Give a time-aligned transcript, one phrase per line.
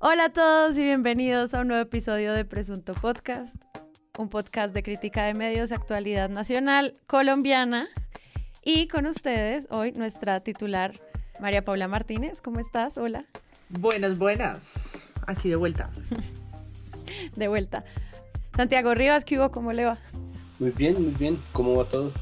[0.00, 3.56] Hola a todos y bienvenidos a un nuevo episodio de Presunto Podcast,
[4.18, 7.88] un podcast de crítica de medios, actualidad nacional colombiana.
[8.62, 10.92] Y con ustedes hoy nuestra titular
[11.40, 12.42] María Paula Martínez.
[12.42, 12.98] ¿Cómo estás?
[12.98, 13.24] Hola.
[13.70, 15.08] Buenas, buenas.
[15.26, 15.88] Aquí de vuelta.
[17.34, 17.82] de vuelta.
[18.54, 19.50] Santiago Rivas, ¿qué hubo?
[19.50, 19.96] ¿Cómo le va?
[20.58, 21.42] Muy bien, muy bien.
[21.52, 22.12] ¿Cómo va todo?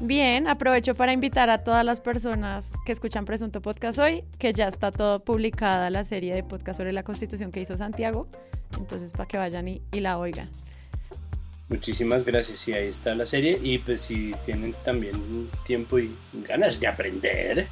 [0.00, 4.66] Bien, aprovecho para invitar a todas las personas que escuchan Presunto Podcast hoy, que ya
[4.66, 8.26] está todo publicada la serie de podcast sobre la Constitución que hizo Santiago.
[8.78, 10.50] Entonces, para que vayan y, la oigan.
[11.68, 12.66] Muchísimas gracias.
[12.66, 13.58] Y ahí está la serie.
[13.62, 16.10] Y pues si tienen también tiempo y
[16.46, 17.68] ganas de aprender,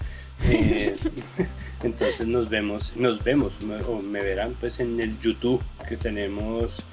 [0.49, 0.95] eh,
[1.83, 3.59] entonces nos vemos, nos vemos
[3.89, 6.87] o me verán pues en el YouTube que tenemos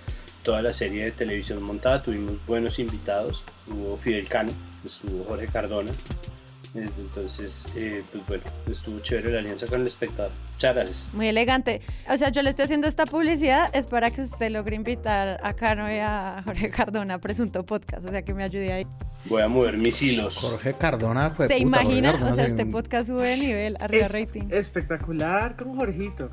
[0.44, 4.52] toda la serie de televisión montada, tuvimos buenos invitados, hubo Fidel Cano,
[4.86, 5.92] estuvo Jorge Cardona,
[6.76, 10.32] eh, entonces, eh, pues bueno, estuvo chévere la alianza con el espectador.
[10.54, 11.10] Muchas gracias.
[11.14, 11.82] Muy elegante.
[12.12, 15.54] O sea, yo le estoy haciendo esta publicidad, es para que usted logre invitar a
[15.54, 18.86] Cano y a Jorge Cardona a Presunto Podcast, o sea, que me ayude ahí.
[19.26, 20.38] Voy a mover mis hilos.
[20.38, 22.14] Jorge Cardona, ¿Se imagina?
[22.14, 24.44] o sea, este podcast sube de nivel, arriba rating.
[24.50, 26.30] Espectacular con Jorgito.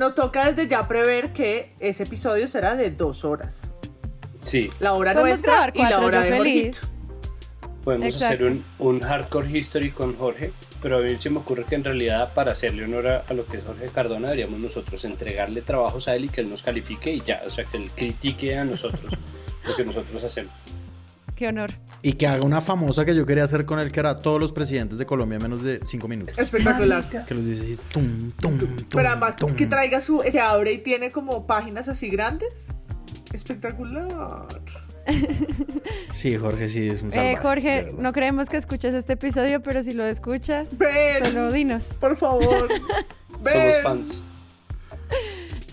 [0.00, 3.70] Nos toca desde ya prever que ese episodio será de dos horas.
[4.40, 4.70] Sí.
[4.78, 6.78] La hora nuestra y la hora de Jorgito.
[7.84, 11.74] Podemos hacer un, un, hardcore history con Jorge, pero a mí se me ocurre que
[11.74, 16.08] en realidad para hacerle honor a, lo que es Jorge Cardona deberíamos nosotros entregarle trabajos
[16.08, 18.64] a él y que él nos califique y ya, o sea, que él critique a
[18.64, 19.12] nosotros
[19.68, 20.52] lo que nosotros hacemos.
[21.40, 21.70] Qué honor.
[22.02, 24.52] Y que haga una famosa que yo quería hacer con él, que era todos los
[24.52, 26.38] presidentes de Colombia en menos de cinco minutos.
[26.38, 27.08] Espectacular.
[27.24, 28.68] Que los dice así, tum, tum, tum.
[28.90, 30.22] Pero además que traiga su.
[30.30, 32.66] Se abre y tiene como páginas así grandes.
[33.32, 34.48] Espectacular.
[36.12, 39.94] Sí, Jorge, sí, es un eh, Jorge, no creemos que escuches este episodio, pero si
[39.94, 41.96] lo escuchas, ven, solo dinos.
[41.98, 42.68] Por favor.
[43.30, 44.22] Somos fans.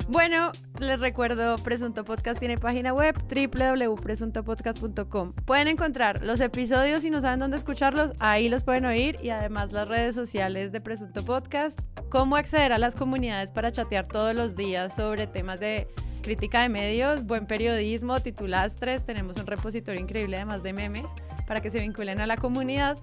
[0.07, 5.33] Bueno, les recuerdo, Presunto Podcast tiene página web www.presuntopodcast.com.
[5.45, 9.71] Pueden encontrar los episodios si no saben dónde escucharlos, ahí los pueden oír y además
[9.71, 11.79] las redes sociales de Presunto Podcast,
[12.09, 15.87] cómo acceder a las comunidades para chatear todos los días sobre temas de
[16.21, 21.05] crítica de medios, buen periodismo, titulastres, tenemos un repositorio increíble además de memes
[21.47, 22.97] para que se vinculen a la comunidad.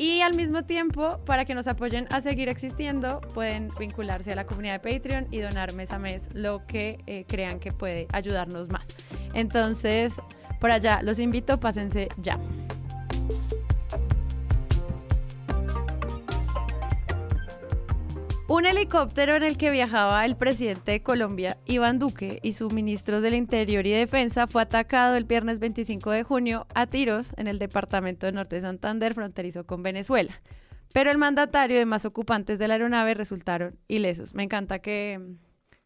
[0.00, 4.46] Y al mismo tiempo, para que nos apoyen a seguir existiendo, pueden vincularse a la
[4.46, 8.70] comunidad de Patreon y donar mes a mes lo que eh, crean que puede ayudarnos
[8.70, 8.86] más.
[9.34, 10.14] Entonces,
[10.58, 12.38] por allá los invito, pásense ya.
[18.52, 23.20] Un helicóptero en el que viajaba el presidente de Colombia, Iván Duque, y su ministro
[23.20, 27.60] del Interior y Defensa fue atacado el viernes 25 de junio a tiros en el
[27.60, 30.42] departamento de Norte de Santander, fronterizo con Venezuela.
[30.92, 34.34] Pero el mandatario y demás ocupantes de la aeronave resultaron ilesos.
[34.34, 35.20] Me encanta que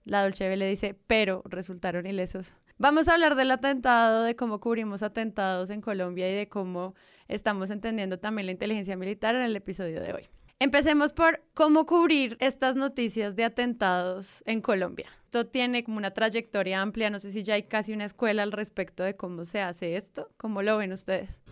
[0.05, 2.57] la Dolce le dice, pero resultaron ilesos.
[2.79, 6.95] Vamos a hablar del atentado, de cómo cubrimos atentados en Colombia y de cómo
[7.29, 10.29] estamos entendiendo también la inteligencia militar en el episodio de hoy.
[10.65, 15.11] Empecemos por cómo cubrir estas noticias de atentados en Colombia.
[15.25, 18.51] Esto tiene como una trayectoria amplia, no sé si ya hay casi una escuela al
[18.51, 20.31] respecto de cómo se hace esto.
[20.39, 21.43] ¿Cómo lo ven ustedes?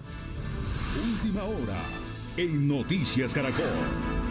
[1.22, 1.78] Última hora
[2.38, 4.21] en Noticias Caracol.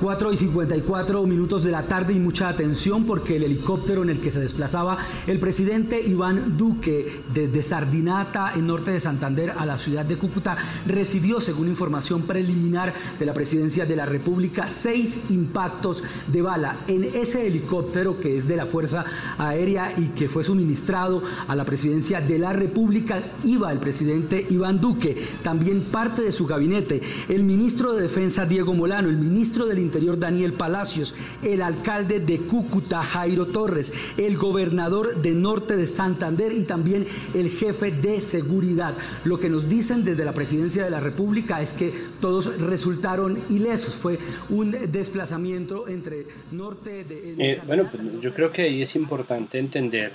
[0.00, 4.20] 4 y 54 minutos de la tarde y mucha atención porque el helicóptero en el
[4.20, 9.76] que se desplazaba el presidente Iván Duque desde Sardinata, en norte de Santander, a la
[9.76, 10.56] ciudad de Cúcuta,
[10.86, 16.76] recibió, según información preliminar de la presidencia de la República, seis impactos de bala.
[16.86, 19.04] En ese helicóptero que es de la Fuerza
[19.36, 24.80] Aérea y que fue suministrado a la presidencia de la República, iba el presidente Iván
[24.80, 29.87] Duque, también parte de su gabinete, el ministro de Defensa Diego Molano, el ministro del
[29.88, 36.52] Interior Daniel Palacios, el alcalde de Cúcuta Jairo Torres, el gobernador de Norte de Santander
[36.52, 38.92] y también el jefe de seguridad.
[39.24, 43.96] Lo que nos dicen desde la presidencia de la República es que todos resultaron ilesos.
[43.96, 44.18] Fue
[44.50, 47.34] un desplazamiento entre Norte de...
[47.38, 50.12] Eh, bueno, pues yo creo que ahí es importante entender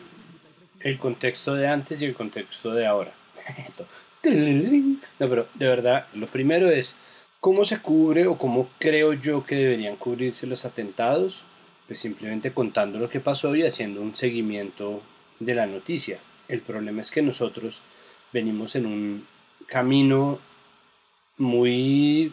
[0.81, 3.13] el contexto de antes y el contexto de ahora.
[4.23, 6.95] no, pero de verdad, lo primero es
[7.43, 11.43] ¿Cómo se cubre o cómo creo yo que deberían cubrirse los atentados?
[11.87, 15.01] Pues simplemente contando lo que pasó y haciendo un seguimiento
[15.41, 16.19] de la noticia.
[16.47, 17.81] El problema es que nosotros
[18.31, 19.27] venimos en un
[19.67, 20.39] camino
[21.37, 22.31] muy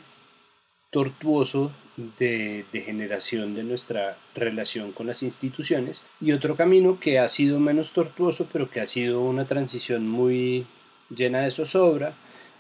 [0.92, 7.58] tortuoso de, generación de nuestra relación con las instituciones y otro camino que ha sido
[7.58, 10.68] menos tortuoso pero que ha sido una transición muy
[11.08, 12.14] llena de zozobra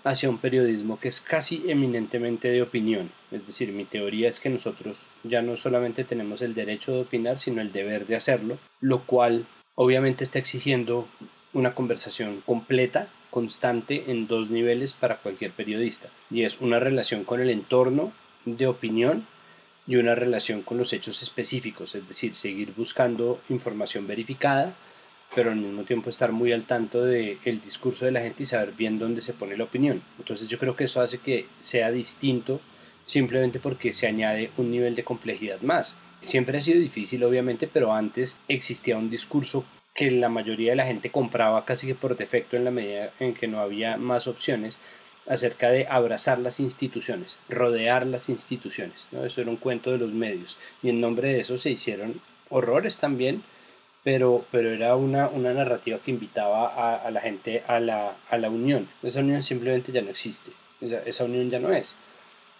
[0.04, 3.10] hacia un periodismo que es casi eminentemente de opinión.
[3.30, 7.38] Es decir, mi teoría es que nosotros ya no solamente tenemos el derecho de opinar,
[7.38, 11.08] sino el deber de hacerlo, lo cual obviamente está exigiendo
[11.52, 16.08] una conversación completa, constante, en dos niveles para cualquier periodista.
[16.30, 18.12] Y es una relación con el entorno
[18.44, 19.26] de opinión
[19.86, 24.74] y una relación con los hechos específicos, es decir, seguir buscando información verificada,
[25.34, 28.46] pero al mismo tiempo estar muy al tanto del el discurso de la gente y
[28.46, 30.02] saber bien dónde se pone la opinión.
[30.18, 32.60] Entonces yo creo que eso hace que sea distinto
[33.04, 35.96] simplemente porque se añade un nivel de complejidad más.
[36.20, 40.86] Siempre ha sido difícil, obviamente, pero antes existía un discurso que la mayoría de la
[40.86, 44.78] gente compraba casi que por defecto en la medida en que no había más opciones
[45.26, 49.06] acerca de abrazar las instituciones, rodear las instituciones.
[49.12, 49.24] ¿no?
[49.24, 52.98] Eso era un cuento de los medios y en nombre de eso se hicieron horrores
[52.98, 53.42] también
[54.02, 58.50] pero, pero era una, una narrativa que invitaba a, la gente a la, a la,
[58.50, 58.88] unión.
[59.02, 61.96] Esa unión simplemente ya no existe, esa, esa unión ya no es.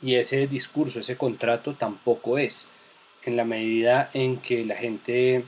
[0.03, 2.69] Y ese discurso, ese contrato tampoco es.
[3.23, 5.45] En la medida en que la gente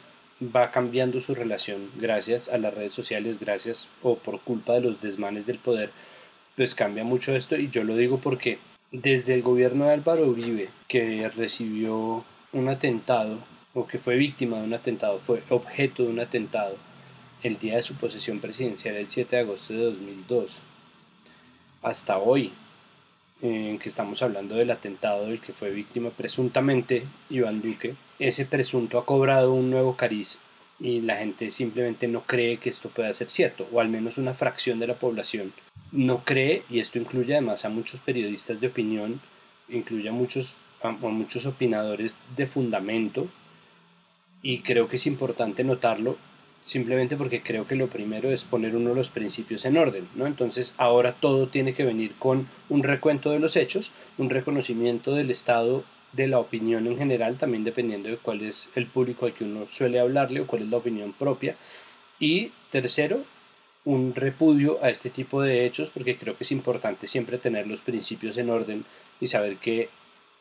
[0.54, 5.00] va cambiando su relación gracias a las redes sociales, gracias o por culpa de los
[5.00, 5.90] desmanes del poder,
[6.56, 8.58] pues cambia mucho esto y yo lo digo porque
[8.90, 13.38] desde el gobierno de Álvaro Uribe, que recibió un atentado
[13.74, 16.76] o que fue víctima de un atentado, fue objeto de un atentado
[17.42, 20.62] el día de su posesión presidencial el 7 de agosto de 2002
[21.82, 22.52] hasta hoy
[23.40, 28.98] en que estamos hablando del atentado del que fue víctima presuntamente Iván Duque, ese presunto
[28.98, 30.38] ha cobrado un nuevo cariz
[30.78, 34.34] y la gente simplemente no cree que esto pueda ser cierto, o al menos una
[34.34, 35.52] fracción de la población
[35.92, 39.20] no cree, y esto incluye además a muchos periodistas de opinión,
[39.68, 43.28] incluye a muchos, a muchos opinadores de fundamento,
[44.42, 46.16] y creo que es importante notarlo
[46.60, 50.26] simplemente porque creo que lo primero es poner uno de los principios en orden, ¿no?
[50.26, 55.30] Entonces ahora todo tiene que venir con un recuento de los hechos, un reconocimiento del
[55.30, 59.44] estado de la opinión en general, también dependiendo de cuál es el público al que
[59.44, 61.56] uno suele hablarle o cuál es la opinión propia.
[62.20, 63.24] Y tercero,
[63.84, 67.80] un repudio a este tipo de hechos porque creo que es importante siempre tener los
[67.80, 68.84] principios en orden
[69.20, 69.88] y saber que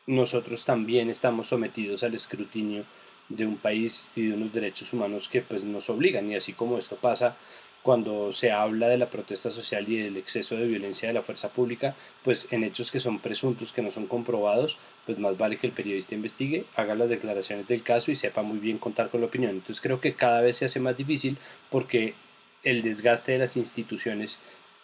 [0.06, 2.84] nosotros también estamos sometidos al escrutinio
[3.28, 6.78] de un país y de unos derechos humanos que pues nos obligan y así como
[6.78, 7.36] esto pasa
[7.82, 11.48] cuando se habla de la protesta social y del exceso de violencia de la fuerza
[11.50, 15.66] pública, pues en hechos que son presuntos, que no son comprobados, pues más vale que
[15.66, 19.26] el periodista investigue, haga las declaraciones del caso y sepa muy bien contar con la
[19.26, 19.50] opinión.
[19.50, 21.36] Entonces creo que cada vez se hace más difícil
[21.70, 22.14] porque
[22.62, 24.38] el desgaste de las instituciones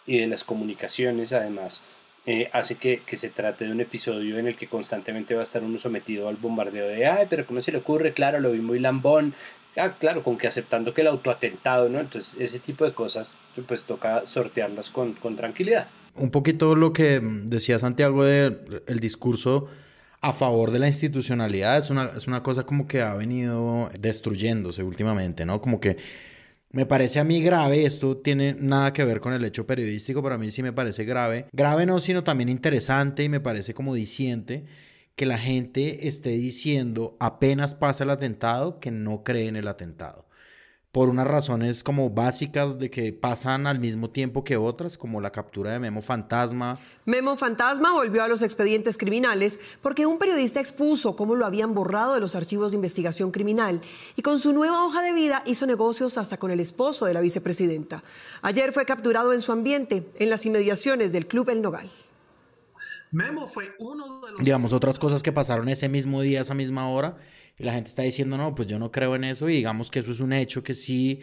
[0.05, 1.83] y de las comunicaciones además
[2.31, 5.43] eh, hace que, que, se trate de un episodio en el que constantemente va a
[5.43, 8.13] estar uno sometido al bombardeo de, ay, pero ¿cómo se le ocurre?
[8.13, 9.33] Claro, lo vi muy lambón.
[9.75, 11.99] Ah, claro, con que aceptando que el autoatentado, ¿no?
[11.99, 13.35] Entonces, ese tipo de cosas,
[13.67, 15.87] pues toca sortearlas con, con tranquilidad.
[16.13, 19.67] Un poquito lo que decía Santiago del el discurso
[20.21, 24.83] a favor de la institucionalidad es una, es una cosa como que ha venido destruyéndose
[24.83, 25.61] últimamente, ¿no?
[25.61, 25.97] Como que
[26.71, 30.35] me parece a mí grave, esto tiene nada que ver con el hecho periodístico, pero
[30.35, 31.47] a mí sí me parece grave.
[31.51, 34.65] Grave no, sino también interesante y me parece como diciente
[35.15, 40.28] que la gente esté diciendo apenas pasa el atentado que no cree en el atentado
[40.91, 45.31] por unas razones como básicas de que pasan al mismo tiempo que otras, como la
[45.31, 46.79] captura de Memo Fantasma.
[47.05, 52.15] Memo Fantasma volvió a los expedientes criminales porque un periodista expuso cómo lo habían borrado
[52.15, 53.81] de los archivos de investigación criminal
[54.15, 57.21] y con su nueva hoja de vida hizo negocios hasta con el esposo de la
[57.21, 58.03] vicepresidenta.
[58.41, 61.87] Ayer fue capturado en su ambiente, en las inmediaciones del Club El Nogal.
[63.11, 64.41] Memo fue uno de los...
[64.41, 67.17] Digamos, otras cosas que pasaron ese mismo día, esa misma hora
[67.59, 69.99] y la gente está diciendo, no, pues yo no creo en eso y digamos que
[69.99, 71.19] eso es un hecho que sí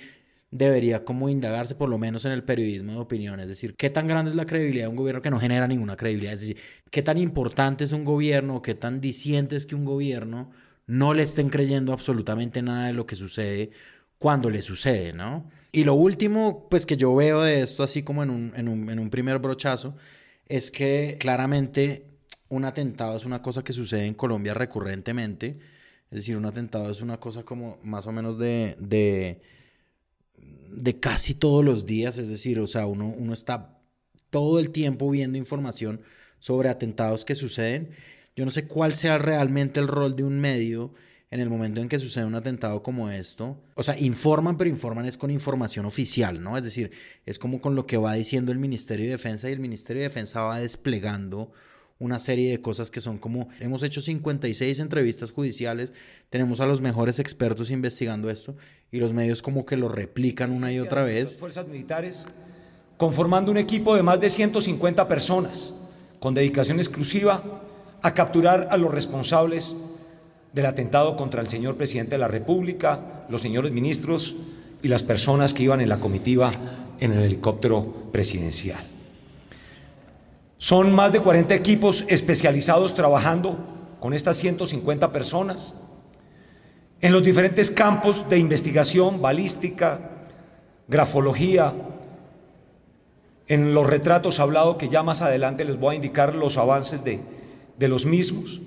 [0.50, 4.07] debería como indagarse por lo menos en el periodismo de opinión, es decir, qué tan
[4.07, 6.59] grande es la credibilidad de un gobierno que no genera ninguna credibilidad, es decir,
[6.90, 10.50] qué tan importante es un gobierno, qué tan diciente es que un gobierno
[10.87, 13.71] no le estén creyendo absolutamente nada de lo que sucede
[14.19, 15.50] cuando le sucede, ¿no?
[15.73, 18.88] Y lo último, pues que yo veo de esto así como en un, en un,
[18.88, 19.97] en un primer brochazo,
[20.49, 22.07] es que claramente
[22.49, 25.59] un atentado es una cosa que sucede en Colombia recurrentemente,
[26.17, 29.39] es decir, un atentado es una cosa como más o menos de, de,
[30.71, 32.17] de casi todos los días.
[32.17, 33.79] Es decir, o sea, uno, uno está
[34.31, 36.01] todo el tiempo viendo información
[36.39, 37.91] sobre atentados que suceden.
[38.35, 40.95] Yo no sé cuál sea realmente el rol de un medio
[41.31, 43.63] en el momento en que sucede un atentado como esto.
[43.75, 46.57] O sea, informan, pero informan es con información oficial, ¿no?
[46.57, 46.93] Es decir,
[47.27, 50.09] es como con lo que va diciendo el Ministerio de Defensa y el Ministerio de
[50.09, 51.53] Defensa va desplegando
[51.99, 55.93] una serie de cosas que son como, hemos hecho 56 entrevistas judiciales,
[56.31, 58.57] tenemos a los mejores expertos investigando esto
[58.93, 61.25] y los medios como que lo replican una y otra vez.
[61.25, 62.26] Las fuerzas militares
[62.97, 65.75] conformando un equipo de más de 150 personas,
[66.19, 67.43] con dedicación exclusiva
[68.03, 69.76] a capturar a los responsables
[70.53, 74.35] del atentado contra el señor presidente de la República, los señores ministros
[74.83, 76.53] y las personas que iban en la comitiva
[76.99, 78.96] en el helicóptero presidencial.
[80.59, 83.59] Son más de 40 equipos especializados trabajando
[84.01, 85.77] con estas 150 personas
[87.01, 90.11] en los diferentes campos de investigación, balística,
[90.89, 91.75] grafología,
[93.49, 97.21] en los retratos hablado que ya más adelante les voy a indicar los avances de,
[97.79, 98.61] de los mismos.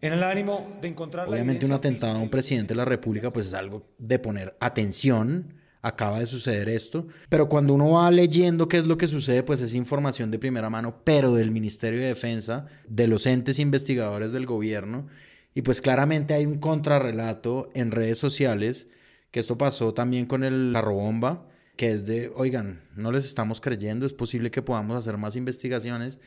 [0.00, 1.28] En el ánimo de encontrar...
[1.28, 5.54] Obviamente un atentado a un presidente de la República pues es algo de poner atención,
[5.82, 9.60] acaba de suceder esto, pero cuando uno va leyendo qué es lo que sucede pues
[9.60, 14.46] es información de primera mano, pero del Ministerio de Defensa, de los entes investigadores del
[14.46, 15.06] gobierno,
[15.54, 18.86] y pues claramente hay un contrarrelato en redes sociales,
[19.30, 23.60] que esto pasó también con el, la robomba, que es de, oigan, no les estamos
[23.60, 26.18] creyendo, es posible que podamos hacer más investigaciones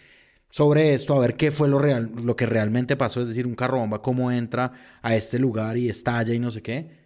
[0.50, 3.56] sobre esto, a ver qué fue lo, real, lo que realmente pasó, es decir, un
[3.56, 7.01] carro bomba, cómo entra a este lugar y estalla y no sé qué.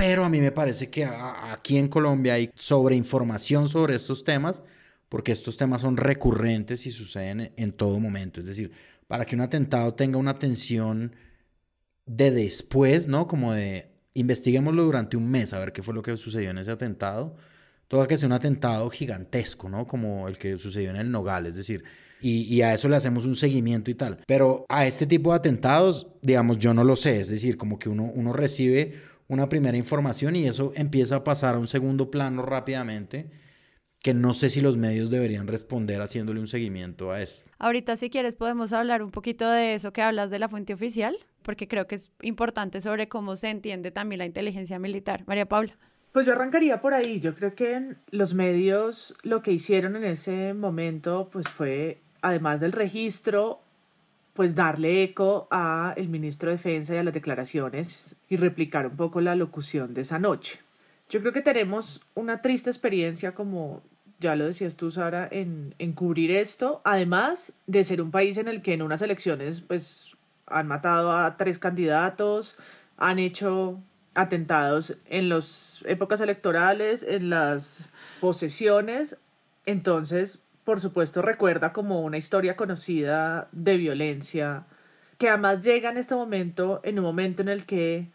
[0.00, 4.62] Pero a mí me parece que aquí en Colombia hay sobreinformación sobre estos temas,
[5.10, 8.40] porque estos temas son recurrentes y suceden en todo momento.
[8.40, 8.72] Es decir,
[9.06, 11.14] para que un atentado tenga una atención
[12.06, 13.26] de después, ¿no?
[13.26, 16.70] Como de investiguémoslo durante un mes a ver qué fue lo que sucedió en ese
[16.70, 17.36] atentado
[17.90, 19.84] todo que sea un atentado gigantesco, ¿no?
[19.84, 21.82] Como el que sucedió en el Nogal, es decir,
[22.20, 24.18] y, a eso le hacemos un seguimiento y tal.
[24.28, 27.88] Pero a este tipo de atentados, digamos, yo no lo sé, es decir, como que
[27.88, 32.42] uno, uno recibe una primera información y eso empieza a pasar a un segundo plano
[32.42, 33.30] rápidamente
[34.02, 37.44] que no sé si los medios deberían responder haciéndole un seguimiento a eso.
[37.58, 41.16] Ahorita si quieres podemos hablar un poquito de eso que hablas de la fuente oficial,
[41.42, 45.22] porque creo que es importante sobre cómo se entiende también la inteligencia militar.
[45.26, 45.78] María Paula.
[46.12, 47.20] Pues yo arrancaría por ahí.
[47.20, 52.72] Yo creo que los medios lo que hicieron en ese momento pues fue, además del
[52.72, 53.62] registro,
[54.34, 58.96] pues darle eco a el ministro de Defensa y a las declaraciones y replicar un
[58.96, 60.60] poco la locución de esa noche.
[61.08, 63.82] Yo creo que tenemos una triste experiencia como
[64.20, 68.48] ya lo decías tú, Sara, en, en cubrir esto, además de ser un país en
[68.48, 70.14] el que en unas elecciones pues
[70.46, 72.56] han matado a tres candidatos,
[72.98, 73.80] han hecho
[74.14, 77.88] atentados en las épocas electorales, en las
[78.20, 79.16] posesiones.
[79.66, 84.66] Entonces, por supuesto, recuerda como una historia conocida de violencia,
[85.18, 88.08] que además llega en este momento, en un momento en el que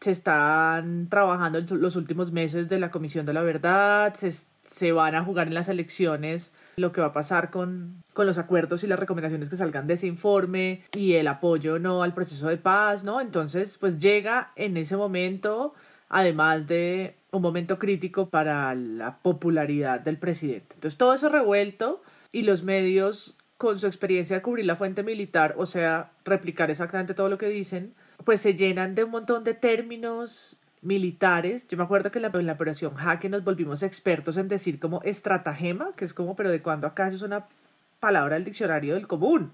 [0.00, 4.30] se están trabajando los últimos meses de la Comisión de la Verdad, se,
[4.64, 8.38] se van a jugar en las elecciones lo que va a pasar con, con los
[8.38, 12.48] acuerdos y las recomendaciones que salgan de ese informe y el apoyo no al proceso
[12.48, 13.20] de paz, ¿no?
[13.20, 15.74] Entonces, pues llega en ese momento,
[16.08, 20.74] además de un momento crítico para la popularidad del presidente.
[20.74, 25.54] Entonces, todo eso revuelto y los medios con su experiencia de cubrir la fuente militar,
[25.58, 27.94] o sea, replicar exactamente todo lo que dicen,
[28.24, 31.66] pues se llenan de un montón de términos militares.
[31.68, 35.92] Yo me acuerdo que en la, operación Jaque nos volvimos expertos en decir como estratagema,
[35.94, 37.46] que es como, pero de cuando acá es una
[38.00, 39.52] palabra del diccionario del común.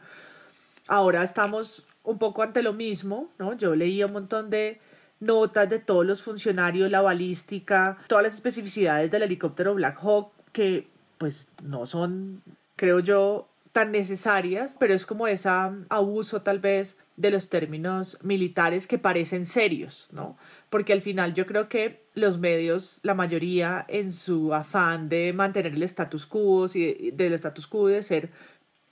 [0.87, 3.55] Ahora estamos un poco ante lo mismo, ¿no?
[3.55, 4.81] Yo leía un montón de
[5.21, 10.89] notas de todos los funcionarios, la balística, todas las especificidades del helicóptero Black Hawk, que
[11.19, 12.43] pues no son,
[12.77, 15.51] creo yo, tan necesarias, pero es como ese
[15.91, 20.39] abuso tal vez de los términos militares que parecen serios, ¿no?
[20.71, 25.75] Porque al final yo creo que los medios, la mayoría, en su afán de mantener
[25.75, 28.31] el status quo y del status quo de ser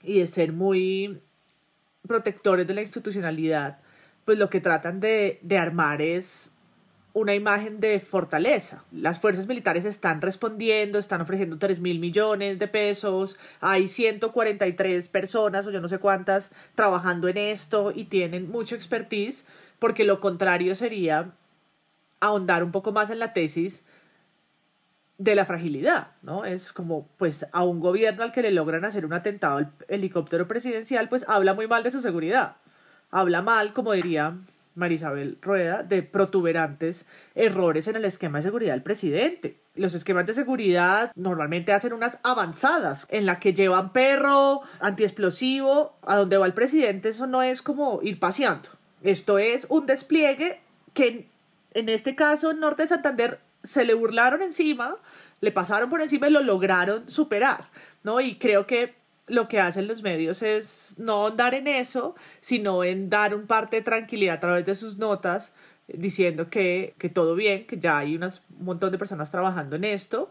[0.03, 1.19] y de ser muy
[2.07, 3.79] protectores de la institucionalidad,
[4.25, 6.51] pues lo que tratan de, armar es
[7.13, 8.83] una imagen de fortaleza.
[8.91, 15.65] Las fuerzas militares están respondiendo, están ofreciendo 3 mil millones de pesos, hay 143 personas
[15.65, 19.45] o yo no sé cuántas trabajando en esto y tienen mucho expertise,
[19.79, 21.31] porque lo contrario sería
[22.19, 23.83] ahondar un poco más en la tesis
[25.17, 26.43] de la fragilidad, ¿no?
[26.43, 30.47] Es como, pues, a un gobierno al que le logran hacer un atentado al helicóptero
[30.47, 32.57] presidencial, pues habla muy mal de su seguridad.
[33.11, 34.37] Habla mal, como diría
[34.75, 39.57] Marisabel Rueda, de protuberantes errores en el esquema de seguridad del presidente.
[39.75, 46.17] Los esquemas de seguridad normalmente hacen unas avanzadas en la que llevan perro, antiexplosivo, a
[46.17, 48.69] donde va el presidente, eso no es como ir paseando.
[49.03, 50.59] Esto es un despliegue
[50.93, 51.27] que
[51.73, 54.95] en este caso en Norte de Santander se le burlaron encima,
[55.41, 57.69] le pasaron por encima y lo lograron superar,
[58.03, 58.21] ¿no?
[58.21, 58.95] Y creo que
[59.27, 63.77] lo que hacen los medios es no andar en eso, sino en dar un parte
[63.77, 65.53] de tranquilidad a través de sus notas,
[65.87, 68.29] diciendo que, que todo bien, que ya hay un
[68.59, 70.29] montón de personas trabajando en esto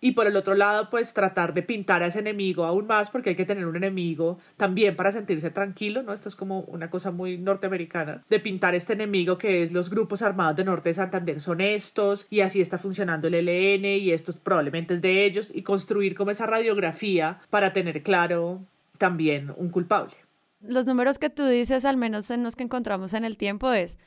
[0.00, 3.30] y por el otro lado, pues tratar de pintar a ese enemigo aún más, porque
[3.30, 6.12] hay que tener un enemigo también para sentirse tranquilo, ¿no?
[6.12, 10.22] Esto es como una cosa muy norteamericana, de pintar este enemigo que es los grupos
[10.22, 14.36] armados de Norte de Santander son estos, y así está funcionando el ELN, y estos
[14.36, 18.64] probablemente es de ellos, y construir como esa radiografía para tener claro
[18.98, 20.14] también un culpable.
[20.60, 23.98] Los números que tú dices, al menos en los que encontramos en el tiempo, es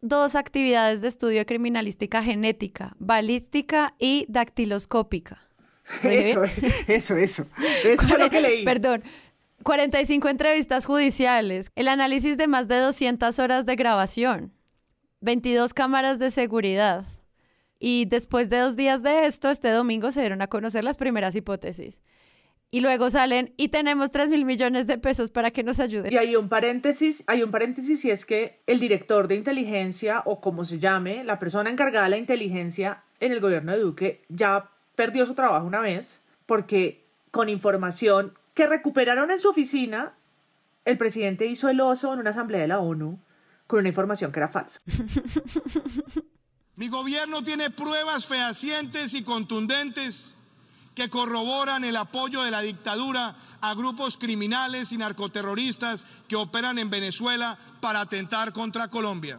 [0.00, 5.40] dos actividades de estudio de criminalística genética, balística y dactiloscópica.
[6.02, 6.44] Eso,
[6.86, 7.46] eso, eso.
[7.84, 8.64] Eso fue lo que leí.
[8.64, 9.02] Perdón.
[9.62, 14.52] 45 entrevistas judiciales, el análisis de más de 200 horas de grabación,
[15.20, 17.04] 22 cámaras de seguridad.
[17.78, 21.36] Y después de dos días de esto, este domingo se dieron a conocer las primeras
[21.36, 22.00] hipótesis
[22.74, 26.10] y luego salen y tenemos 3 mil millones de pesos para que nos ayuden.
[26.10, 30.40] Y hay un paréntesis, hay un paréntesis y es que el director de inteligencia o
[30.40, 34.70] como se llame, la persona encargada de la inteligencia en el gobierno de Duque ya
[34.94, 40.14] perdió su trabajo una vez porque con información que recuperaron en su oficina,
[40.86, 43.18] el presidente hizo el oso en una asamblea de la ONU
[43.66, 44.80] con una información que era falsa.
[46.76, 50.34] Mi gobierno tiene pruebas fehacientes y contundentes
[50.94, 56.90] que corroboran el apoyo de la dictadura a grupos criminales y narcoterroristas que operan en
[56.90, 59.38] Venezuela para atentar contra Colombia.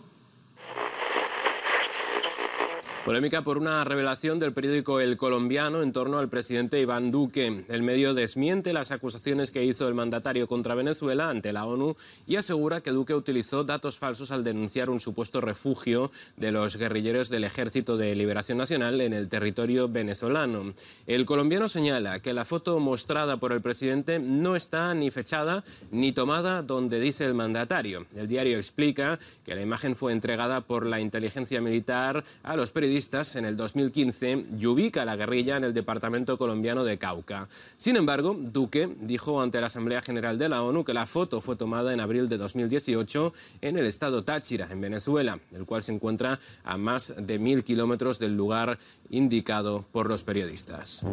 [3.05, 7.65] Polémica por una revelación del periódico El Colombiano en torno al presidente Iván Duque.
[7.67, 12.37] El medio desmiente las acusaciones que hizo el mandatario contra Venezuela ante la ONU y
[12.37, 17.43] asegura que Duque utilizó datos falsos al denunciar un supuesto refugio de los guerrilleros del
[17.43, 20.73] Ejército de Liberación Nacional en el territorio venezolano.
[21.05, 26.13] El colombiano señala que la foto mostrada por el presidente no está ni fechada ni
[26.13, 28.05] tomada donde dice el mandatario.
[28.15, 32.92] El diario explica que la imagen fue entregada por la inteligencia militar a los periodistas
[33.35, 37.49] en el 2015 y ubica la guerrilla en el departamento colombiano de Cauca.
[37.77, 41.55] Sin embargo, Duque dijo ante la Asamblea General de la ONU que la foto fue
[41.55, 46.39] tomada en abril de 2018 en el estado Táchira, en Venezuela, el cual se encuentra
[46.63, 48.77] a más de mil kilómetros del lugar
[49.09, 51.03] indicado por los periodistas.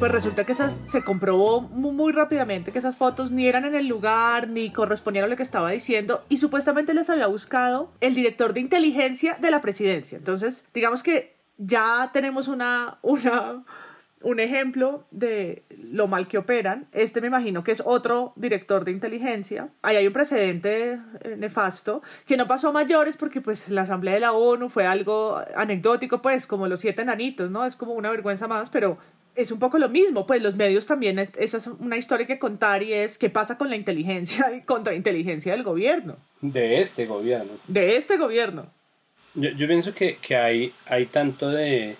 [0.00, 3.86] Pues resulta que esas, se comprobó muy, rápidamente que esas fotos ni eran en el
[3.86, 8.54] lugar, ni correspondían a lo que estaba diciendo, y supuestamente les había buscado el director
[8.54, 10.16] de inteligencia de la presidencia.
[10.16, 16.88] Entonces, digamos que ya tenemos una, un ejemplo de lo mal que operan.
[16.92, 19.68] Este me imagino que es otro director de inteligencia.
[19.82, 20.98] Ahí hay un precedente
[21.36, 25.38] nefasto que no pasó a mayores porque pues la Asamblea de la ONU fue algo
[25.54, 27.66] anecdótico, pues como los siete enanitos, ¿no?
[27.66, 28.96] Es como una vergüenza más, pero
[29.40, 32.82] es un poco lo mismo, pues los medios también, esa es una historia que contar
[32.82, 36.16] y es qué pasa con la inteligencia y contrainteligencia del gobierno.
[36.40, 37.52] De este gobierno.
[37.66, 38.70] De este gobierno.
[39.34, 41.96] Yo, yo pienso que, que, hay, hay, tanto de,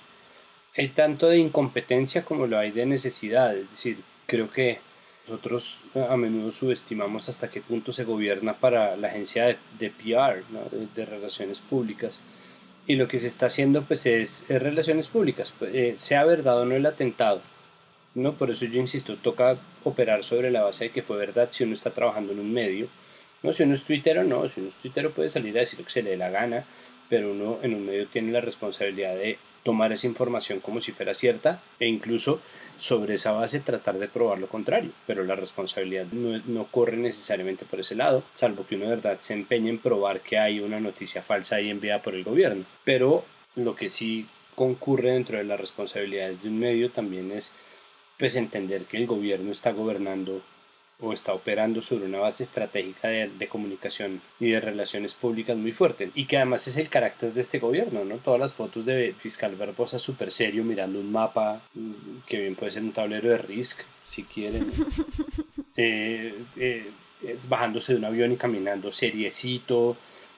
[0.76, 3.56] hay tanto de incompetencia como lo hay de necesidad.
[3.56, 4.80] Es decir, creo que
[5.26, 10.42] nosotros a menudo subestimamos hasta qué punto se gobierna para la agencia de, de PR,
[10.50, 10.64] ¿no?
[10.70, 12.20] de, de relaciones públicas
[12.90, 16.64] y lo que se está haciendo pues es, relaciones públicas, pues, eh, sea verdad o
[16.64, 17.40] no el atentado.
[18.16, 18.34] ¿no?
[18.34, 21.74] Por eso yo insisto, toca operar sobre la base de que fue verdad si uno
[21.74, 22.88] está trabajando en un medio.
[23.44, 25.84] No, si uno es tuitero, no, si uno es tuitero puede salir a decir lo
[25.84, 26.64] que se le dé la gana,
[27.08, 31.14] pero uno en un medio tiene la responsabilidad de tomar esa información como si fuera
[31.14, 32.40] cierta e incluso
[32.78, 37.66] sobre esa base tratar de probar lo contrario, pero la responsabilidad no, no, corre necesariamente
[37.66, 40.80] por ese lado, salvo que uno de verdad se empeñe en probar que hay una
[40.80, 42.64] noticia falsa ahí enviada por el gobierno.
[42.84, 47.52] Pero lo que sí concurre dentro de las responsabilidades de un medio también es
[48.18, 50.42] pues entender que el gobierno está gobernando
[51.00, 56.10] o está operando sobre una base estratégica de, comunicación y de relaciones públicas muy fuerte
[56.14, 58.16] y que además es el carácter de este gobierno, ¿no?
[58.16, 62.72] Todas las fotos de fiscal Barbosa súper serio mirando un mapa mm, que bien puede
[62.72, 64.70] ser un tablero de RISC si quieren,
[65.76, 66.90] eh, eh,
[67.22, 69.96] es bajándose de un avión y caminando seriecito,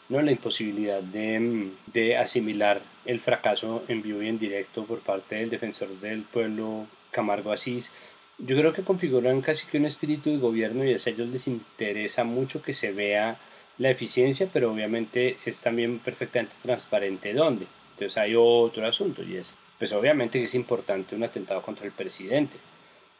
[0.08, 0.20] ¿no?
[0.20, 5.36] La imposibilidad de, mm, de asimilar el fracaso en vivo y en directo por parte
[5.36, 7.92] del defensor del pueblo Camargo Asís
[8.38, 12.24] yo creo que configuran casi que un espíritu de gobierno y a ellos les interesa
[12.24, 13.38] mucho que se vea
[13.78, 17.66] la eficiencia, pero obviamente es también perfectamente transparente dónde.
[17.92, 21.92] Entonces hay otro asunto y es, pues obviamente que es importante un atentado contra el
[21.92, 22.56] presidente,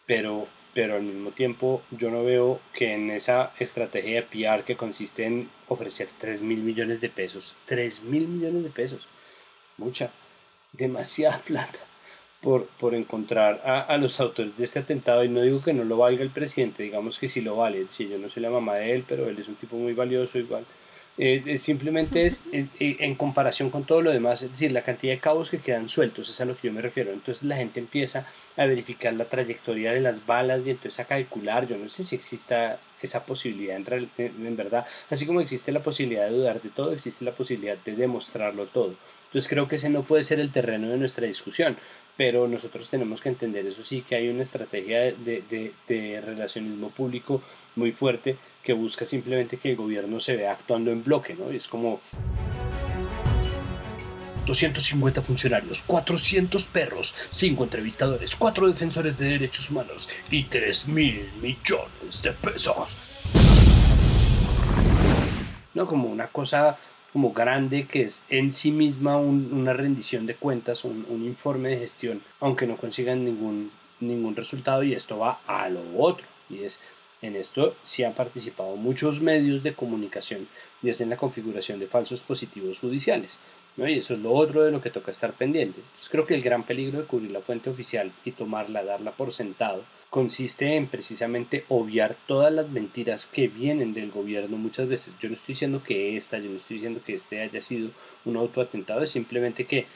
[0.07, 4.77] pero, pero al mismo tiempo yo no veo que en esa estrategia de PR que
[4.77, 9.09] consiste en ofrecer 3 mil millones de pesos, 3 mil millones de pesos,
[9.79, 10.11] mucha,
[10.72, 11.91] demasiada plata
[12.42, 15.85] por, por encontrar a, a, los autores de este atentado y no digo que no
[15.85, 18.74] lo valga el presidente, digamos que sí lo vale, si yo no soy la mamá
[18.76, 20.64] de él, pero él es un tipo muy valioso igual,
[21.18, 25.20] Eh, eh, simplemente es en comparación con todo lo demás, es decir, la cantidad de
[25.20, 27.12] cabos que quedan sueltos, es a lo que yo me refiero.
[27.12, 28.26] Entonces la gente empieza
[28.57, 32.16] a verificar la trayectoria de las balas y entonces a calcular, yo no sé si
[32.16, 36.92] exista esa posibilidad en, en verdad, así como existe la posibilidad de dudar de todo,
[36.92, 38.94] existe la posibilidad de demostrarlo todo.
[39.26, 41.76] Entonces creo que ese no puede ser el terreno de nuestra discusión
[42.16, 47.42] pero nosotros tenemos que entender eso sí que hay una estrategia de, de, relacionismo público
[47.77, 51.53] muy fuerte que busca simplemente que el gobierno se vea actuando en bloque, ¿no?
[51.53, 52.01] Y es como
[54.46, 62.22] 250 funcionarios, 400 perros, 5 entrevistadores, 4 defensores de derechos humanos y 3 mil millones
[62.22, 62.96] de pesos.
[65.75, 66.77] No, como una cosa
[67.12, 72.22] como grande que es en sí misma una rendición de cuentas, un, informe de gestión,
[72.40, 73.70] aunque no consigan ningún,
[74.01, 76.81] ningún resultado y esto va a lo otro y es
[77.20, 80.48] en esto sí han participado muchos medios de comunicación
[80.83, 83.38] y es en la configuración de falsos positivos judiciales.
[83.76, 83.88] ¿No?
[83.88, 85.80] Y eso es lo otro de lo que toca estar pendiente.
[85.80, 89.32] Entonces creo que el gran peligro de cubrir la fuente oficial y tomarla, darla por
[89.32, 95.14] sentado, consiste en precisamente obviar todas las mentiras que vienen del gobierno muchas veces.
[95.18, 97.90] Yo no estoy diciendo que esta, yo no estoy diciendo que este haya sido
[98.24, 99.87] un autoatentado, es simplemente que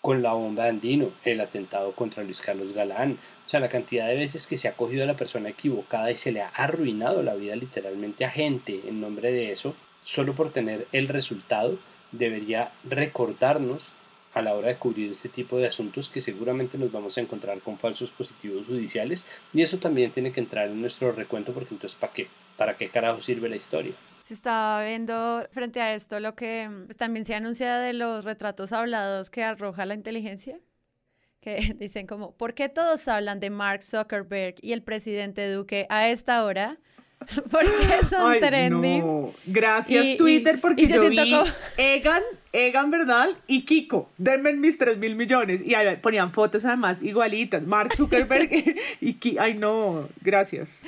[0.00, 4.06] con la bomba de Andino, el atentado contra Luis Carlos Galán, o sea, la cantidad
[4.06, 7.22] de veces que se ha cogido a la persona equivocada y se le ha arruinado
[7.22, 11.78] la vida literalmente a gente en nombre de eso, solo por tener el resultado,
[12.12, 13.92] debería recordarnos
[14.34, 17.60] a la hora de cubrir este tipo de asuntos que seguramente nos vamos a encontrar
[17.60, 21.98] con falsos positivos judiciales y eso también tiene que entrar en nuestro recuento porque entonces
[21.98, 22.28] ¿para qué?
[22.56, 23.94] ¿Para qué carajo sirve la historia?
[24.22, 28.72] Se estaba viendo frente a esto lo que pues, también se anuncia de los retratos
[28.72, 30.60] hablados que arroja la inteligencia
[31.40, 36.08] que dicen como, ¿por qué todos hablan de Mark Zuckerberg y el presidente Duque a
[36.08, 36.78] esta hora?
[37.50, 39.32] Porque son Ay, trending.
[39.46, 41.18] Gracias Twitter porque yo, vi
[41.76, 44.10] Egan, Egan Bernal y Kiko.
[44.16, 45.60] Denme mis 3 mil millones.
[45.64, 47.62] Y ponían fotos además igualitas.
[47.62, 48.50] Mark Zuckerberg
[49.00, 49.42] y Kiko.
[49.42, 50.82] Ay no, gracias.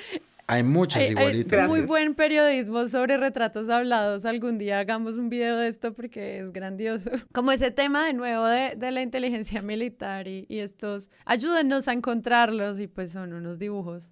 [0.46, 1.68] Hay muchas igualitas.
[1.68, 4.24] muy buen periodismo sobre retratos hablados.
[4.24, 7.10] Algún día hagamos un video de esto porque es grandioso.
[7.32, 11.92] Como ese tema de nuevo de, de la inteligencia militar y, y estos, ayúdennos a
[11.92, 14.10] encontrarlos y pues son unos dibujos.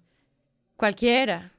[0.77, 1.51] Cualquiera.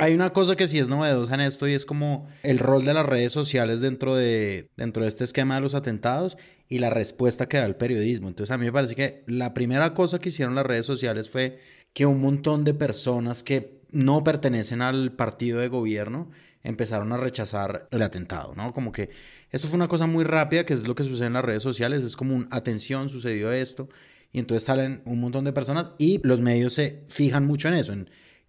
[0.00, 2.94] Hay una cosa que sí es novedosa en esto y es como el rol de
[2.94, 7.48] las redes sociales dentro de, dentro de este esquema de los atentados y la respuesta
[7.48, 8.28] que da el periodismo.
[8.28, 11.58] Entonces a mí me parece que la primera cosa que hicieron las redes sociales fue
[11.94, 16.30] que un montón de personas que no pertenecen al partido de gobierno
[16.62, 18.72] empezaron a rechazar el atentado, ¿no?
[18.72, 19.10] Como que
[19.50, 22.04] eso fue una cosa muy rápida, que es lo que sucede en las redes sociales,
[22.04, 23.88] es como un atención, sucedió esto,
[24.30, 27.92] y entonces salen un montón de personas y los medios se fijan mucho en eso,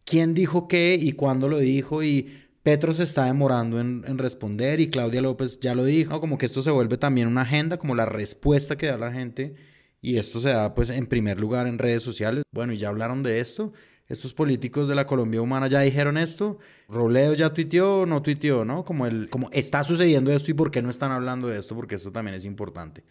[0.05, 4.79] quién dijo qué y cuándo lo dijo y Petro se está demorando en, en responder
[4.79, 7.95] y Claudia López ya lo dijo, como que esto se vuelve también una agenda, como
[7.95, 9.55] la respuesta que da la gente
[10.01, 12.43] y esto se da pues en primer lugar en redes sociales.
[12.51, 13.73] Bueno, y ya hablaron de esto
[14.09, 16.57] estos políticos de la Colombia humana ya dijeron esto,
[16.87, 18.83] Robledo ya tuiteó, no tuiteó, ¿no?
[18.83, 21.95] Como, el, como está sucediendo esto y por qué no están hablando de esto, porque
[21.95, 23.03] esto también es importante.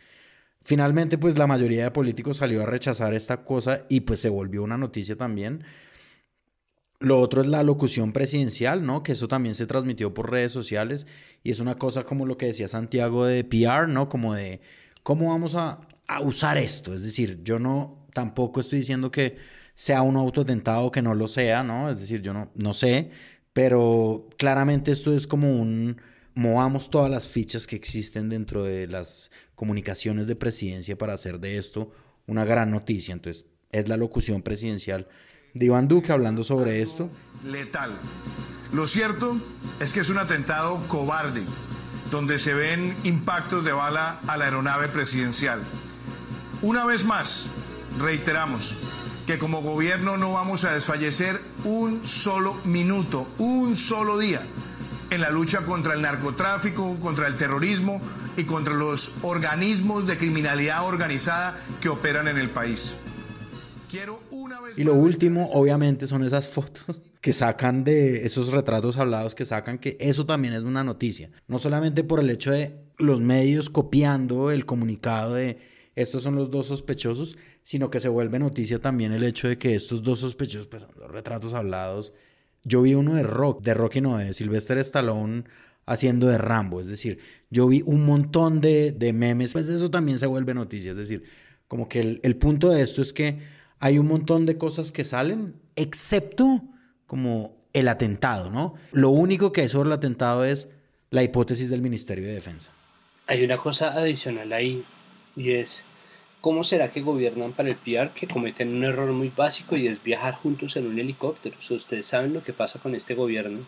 [0.64, 4.64] Finalmente, pues la mayoría de políticos salió a rechazar esta cosa y pues se volvió
[4.64, 5.62] una noticia también.
[7.00, 9.02] Lo otro es la locución presidencial, ¿no?
[9.02, 11.06] Que eso también se transmitió por redes sociales
[11.44, 14.08] y es una cosa como lo que decía Santiago de PR, ¿no?
[14.08, 14.60] Como de
[15.04, 16.94] cómo vamos a, a usar esto.
[16.94, 19.36] Es decir, yo no tampoco estoy diciendo que
[19.76, 21.88] sea un autotentado que no lo sea, ¿no?
[21.90, 23.10] Es decir, yo no, no sé,
[23.52, 26.00] pero claramente esto es como un
[26.34, 31.58] movamos todas las fichas que existen dentro de las comunicaciones de presidencia para hacer de
[31.58, 31.90] esto
[32.26, 33.12] una gran noticia.
[33.12, 35.08] Entonces, es la locución presidencial
[35.54, 37.10] de Iván Duque hablando sobre esto.
[37.44, 37.96] Letal.
[38.72, 39.38] Lo cierto
[39.80, 41.42] es que es un atentado cobarde,
[42.10, 45.62] donde se ven impactos de bala a la aeronave presidencial.
[46.60, 47.46] Una vez más,
[47.98, 48.76] reiteramos,
[49.26, 54.42] que como gobierno no vamos a desfallecer un solo minuto, un solo día
[55.10, 58.00] en la lucha contra el narcotráfico, contra el terrorismo
[58.36, 62.96] y contra los organismos de criminalidad organizada que operan en el país.
[63.90, 64.20] Quiero
[64.78, 69.78] y lo último, obviamente, son esas fotos que sacan de esos retratos hablados que sacan,
[69.78, 71.32] que eso también es una noticia.
[71.48, 75.58] No solamente por el hecho de los medios copiando el comunicado de
[75.96, 79.74] estos son los dos sospechosos, sino que se vuelve noticia también el hecho de que
[79.74, 82.12] estos dos sospechosos, pues son dos retratos hablados.
[82.62, 85.42] Yo vi uno de Rock, de Rocky no, de Sylvester Stallone
[85.86, 87.18] haciendo de Rambo, es decir,
[87.50, 91.24] yo vi un montón de, de memes, pues eso también se vuelve noticia, es decir,
[91.66, 95.54] como que el punto de esto es que hay un montón de cosas que salen,
[95.76, 96.62] excepto
[97.06, 98.74] como el atentado, ¿no?
[98.92, 100.68] Lo único que hay sobre el atentado es
[101.10, 102.72] la hipótesis del Ministerio de Defensa.
[103.26, 104.84] Hay una cosa adicional ahí
[105.36, 105.84] y es
[106.40, 110.00] ¿Cómo será que gobiernan para el PR que cometen un error muy básico y es
[110.00, 111.56] viajar juntos en un helicóptero?
[111.58, 113.66] ustedes saben lo que pasa con este gobierno.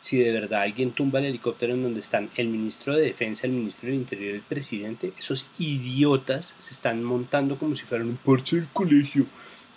[0.00, 3.54] Si de verdad alguien tumba el helicóptero en donde están el ministro de Defensa, el
[3.54, 8.16] ministro del Interior y el presidente, esos idiotas se están montando como si fueran un
[8.18, 9.24] porche del colegio,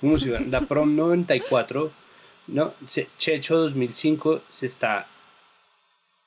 [0.04, 1.92] fueran la prom 94,
[2.48, 2.74] ¿no?
[3.18, 5.08] Checho 2005 se está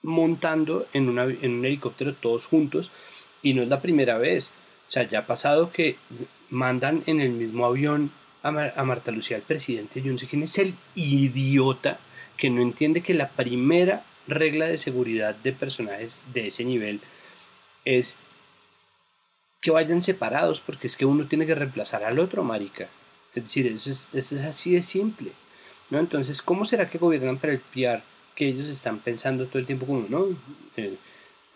[0.03, 2.91] montando en, un helicóptero todos juntos
[3.43, 4.53] y no es la primera vez.
[4.89, 5.97] O sea, ya ha pasado que
[6.49, 8.13] mandan en el mismo avión
[8.43, 10.01] a, Marta Lucía al presidente.
[10.01, 11.99] Yo no sé quién es el idiota
[12.37, 17.01] que no entiende que la primera regla de seguridad de personajes de ese nivel
[17.85, 18.19] es
[19.61, 22.89] que vayan separados, porque es que uno tiene que reemplazar al otro, marica.
[23.37, 25.33] Es decir, eso es, así de simple.
[25.91, 25.99] ¿no?
[25.99, 28.03] Entonces, ¿cómo será que gobiernan para el PR?
[28.35, 30.27] Que ellos están pensando todo el tiempo como, ¿no?
[30.77, 30.97] Eh,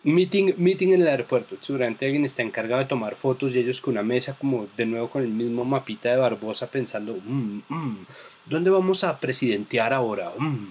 [0.03, 1.57] Meeting, meeting en el aeropuerto.
[1.61, 5.11] Seguramente alguien está encargado de tomar fotos y ellos con una mesa como de nuevo
[5.11, 8.07] con el mismo mapita de Barbosa pensando, mm, mm,
[8.47, 10.33] ¿dónde vamos a presidentear ahora?
[10.39, 10.69] Mm,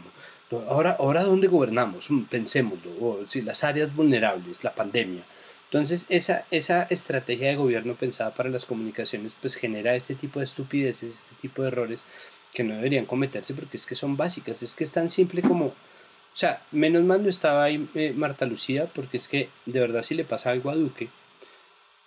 [0.67, 2.07] ahora, ahora ¿dónde gobernamos?
[2.27, 3.23] pensémoslo.
[3.27, 5.21] si las áreas vulnerables, la pandemia.
[5.69, 10.45] Entonces esa, esa estrategia de gobierno pensada para las comunicaciones pues genera este tipo de
[10.45, 12.01] estupideces, este tipo de errores
[12.53, 14.63] que no deberían cometerse porque es que son básicas.
[14.63, 15.73] Es que es tan simple como
[16.33, 20.03] o sea, menos mal no estaba ahí eh, Marta Lucía, porque es que de verdad
[20.03, 21.09] si le pasa algo a Duque,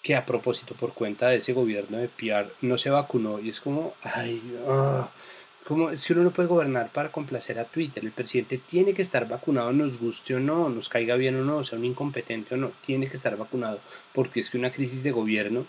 [0.03, 3.61] que a propósito por cuenta de ese gobierno de PR no se vacunó y es
[3.61, 5.11] como, ay, ah,
[5.65, 8.05] como es que uno no puede gobernar para complacer a Twitter.
[8.05, 11.63] El presidente tiene que estar vacunado, nos guste o no, nos caiga bien o no,
[11.65, 13.81] sea un incompetente o no, tiene que estar vacunado,
[14.13, 15.67] porque es que una crisis de gobierno,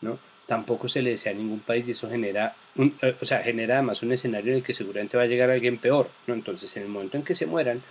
[0.00, 0.18] ¿no?
[0.46, 3.74] Tampoco se le desea a ningún país y eso genera, un, eh, o sea, genera
[3.74, 6.34] además un escenario en el que seguramente va a llegar alguien peor, ¿no?
[6.34, 7.82] Entonces, en el momento en que se mueran,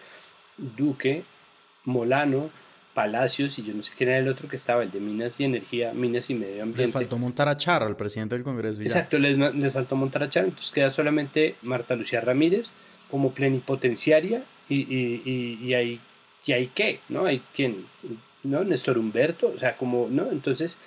[0.57, 1.23] Duque,
[1.85, 2.49] Molano,
[2.97, 5.43] Palacios y yo no sé quién era el otro que estaba, el de Minas y
[5.43, 6.81] Energía, Minas y Medio Ambiente.
[6.81, 8.81] Les faltó montar a Char, al presidente del Congreso.
[8.81, 12.71] Exacto, les, les, faltó montar a Char, entonces queda solamente Marta Lucía Ramírez
[13.11, 15.99] como plenipotenciaria y, y, y, hay,
[16.43, 17.27] y hay qué, ¿no?
[17.27, 17.85] Hay quien,
[18.41, 18.63] ¿no?
[18.63, 20.31] Néstor Humberto, o sea, como, ¿no?
[20.31, 20.79] Entonces,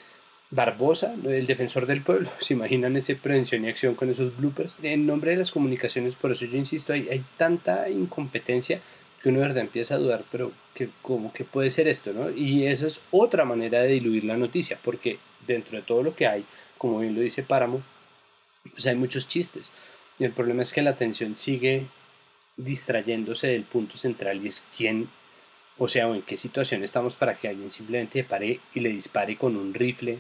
[0.50, 4.76] Barbosa, el defensor del pueblo, se imaginan ese prevención y acción con esos bloopers.
[4.82, 8.80] En nombre de las comunicaciones, por eso yo insisto, hay, hay tanta incompetencia
[9.22, 12.14] que uno de verdad empieza a dudar, pero que, ¿cómo que puede ser esto?
[12.14, 12.30] ¿no?
[12.30, 16.26] Y esa es otra manera de diluir la noticia, porque dentro de todo lo que
[16.26, 16.44] hay,
[16.78, 17.82] como bien lo dice Páramo,
[18.72, 19.72] pues hay muchos chistes.
[20.18, 21.86] Y el problema es que la atención sigue
[22.56, 25.10] distrayéndose del punto central y es quién,
[25.76, 29.36] o sea, o en qué situación estamos para que alguien simplemente pare y le dispare
[29.36, 30.18] con un rifle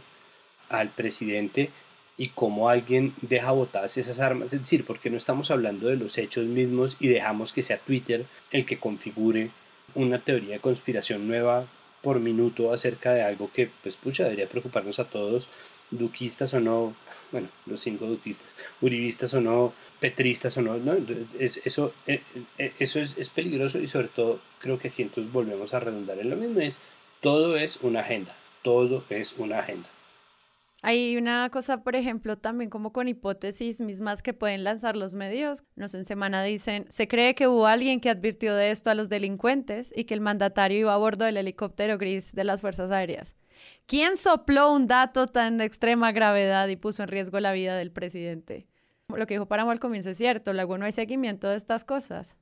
[0.68, 1.70] al presidente
[2.18, 6.18] y cómo alguien deja botadas esas armas, es decir, porque no estamos hablando de los
[6.18, 9.50] hechos mismos y dejamos que sea Twitter el que configure
[9.94, 11.66] una teoría de conspiración nueva
[12.02, 15.48] por minuto acerca de algo que, pues, pucha, debería preocuparnos a todos,
[15.90, 16.94] duquistas o no,
[17.32, 18.48] bueno, los cinco duquistas,
[18.80, 20.96] uribistas o no, petristas o no, no
[21.38, 22.22] es, eso, eh,
[22.58, 26.18] eh, eso es, es peligroso y sobre todo creo que aquí entonces volvemos a redundar
[26.18, 26.80] en lo mismo, es
[27.20, 29.88] todo es una agenda, todo es una agenda.
[30.82, 35.62] Hay una cosa, por ejemplo, también como con hipótesis mismas que pueden lanzar los medios.
[35.76, 39.10] Nos en semana dicen, se cree que hubo alguien que advirtió de esto a los
[39.10, 43.34] delincuentes y que el mandatario iba a bordo del helicóptero gris de las Fuerzas Aéreas.
[43.86, 47.92] ¿Quién sopló un dato tan de extrema gravedad y puso en riesgo la vida del
[47.92, 48.66] presidente?
[49.08, 52.36] Lo que dijo Páramo al comienzo es cierto, luego no hay seguimiento de estas cosas.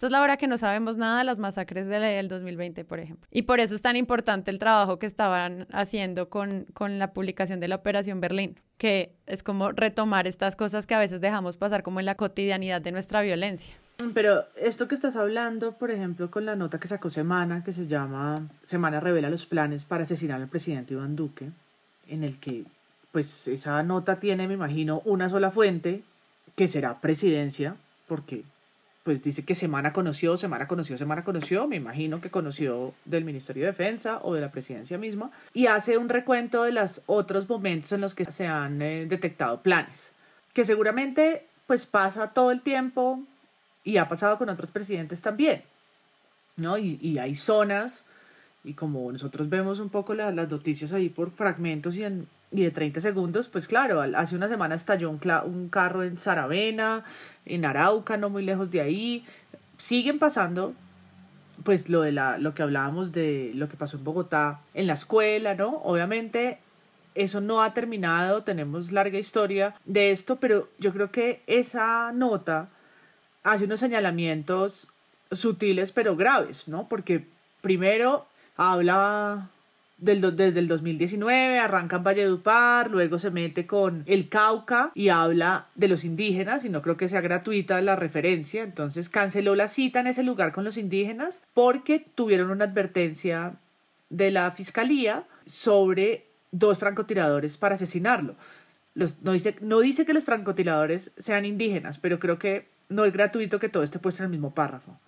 [0.00, 3.28] Esta es la hora que no sabemos nada de las masacres del 2020, por ejemplo.
[3.30, 7.60] Y por eso es tan importante el trabajo que estaban haciendo con, con la publicación
[7.60, 11.82] de la Operación Berlín, que es como retomar estas cosas que a veces dejamos pasar
[11.82, 13.74] como en la cotidianidad de nuestra violencia.
[14.14, 17.86] Pero esto que estás hablando, por ejemplo, con la nota que sacó Semana, que se
[17.86, 21.50] llama Semana revela los planes para asesinar al presidente Iván Duque,
[22.08, 22.64] en el que,
[23.12, 26.04] pues, esa nota tiene, me imagino, una sola fuente,
[26.56, 27.76] que será presidencia,
[28.08, 28.44] porque
[29.10, 33.64] pues dice que Semana conoció, Semana conoció, Semana conoció, me imagino que conoció del Ministerio
[33.64, 37.90] de Defensa o de la presidencia misma, y hace un recuento de los otros momentos
[37.90, 40.12] en los que se han eh, detectado planes,
[40.52, 43.18] que seguramente pues pasa todo el tiempo
[43.82, 45.64] y ha pasado con otros presidentes también,
[46.54, 46.78] ¿no?
[46.78, 48.04] Y, y hay zonas,
[48.62, 52.70] y como nosotros vemos un poco las noticias ahí por fragmentos y en y de
[52.70, 57.04] 30 segundos, pues claro, hace una semana estalló un, carro en Saravena,
[57.46, 59.24] en Arauca, no muy lejos de ahí.
[59.78, 60.74] Siguen pasando,
[61.62, 64.94] pues lo de la, lo que hablábamos de lo que pasó en Bogotá, en la
[64.94, 65.76] escuela, ¿no?
[65.84, 66.58] Obviamente
[67.14, 72.68] eso no ha terminado, tenemos larga historia de esto, pero yo creo que esa nota
[73.44, 74.88] hace unos señalamientos
[75.30, 76.88] sutiles pero graves, ¿no?
[76.88, 77.26] Porque
[77.60, 79.50] primero habla
[80.00, 85.68] del, desde el 2019, arranca en Valledupar, luego se mete con el Cauca y habla
[85.74, 90.00] de los indígenas, y no creo que sea gratuita la referencia, entonces canceló la cita
[90.00, 93.54] en ese lugar con los indígenas porque tuvieron una advertencia
[94.08, 98.34] de la fiscalía sobre dos francotiradores para asesinarlo.
[98.94, 103.58] no, dice, no dice que los francotiradores sean indígenas, pero creo que no es gratuito
[103.60, 104.98] que todo esté puesto en el mismo párrafo.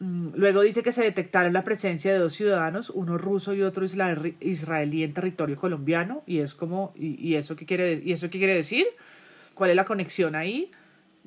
[0.00, 3.84] Mm, luego dice que se detectaron la presencia de dos ciudadanos, uno ruso y otro
[3.84, 6.22] israelí en territorio colombiano.
[6.26, 8.86] Y es como, ¿y, eso, qué quiere, ¿y eso qué quiere decir?
[9.54, 10.70] ¿Cuál es la conexión ahí?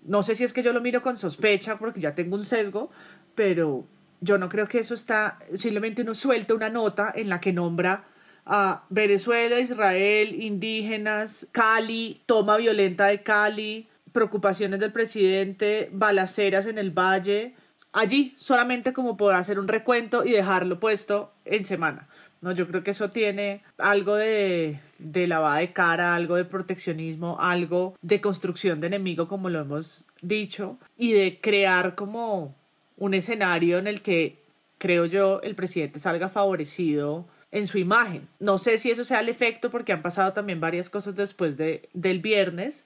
[0.03, 2.89] No sé si es que yo lo miro con sospecha porque ya tengo un sesgo,
[3.35, 3.85] pero
[4.21, 8.05] yo no creo que eso está, simplemente uno suelta una nota en la que nombra
[8.45, 16.91] a Venezuela, Israel, indígenas, Cali, toma violenta de Cali, preocupaciones del presidente, balaceras en el
[16.91, 17.53] valle,
[17.93, 22.07] allí solamente como por hacer un recuento y dejarlo puesto en semana.
[22.41, 27.37] No, yo creo que eso tiene algo de, de lavada de cara, algo de proteccionismo,
[27.39, 32.53] algo de construcción de enemigo, como lo hemos dicho, y de crear como
[32.97, 34.43] un escenario en el que,
[34.77, 38.27] creo yo, el presidente salga favorecido en su imagen.
[38.39, 41.87] No sé si eso sea el efecto porque han pasado también varias cosas después de,
[41.93, 42.85] del viernes,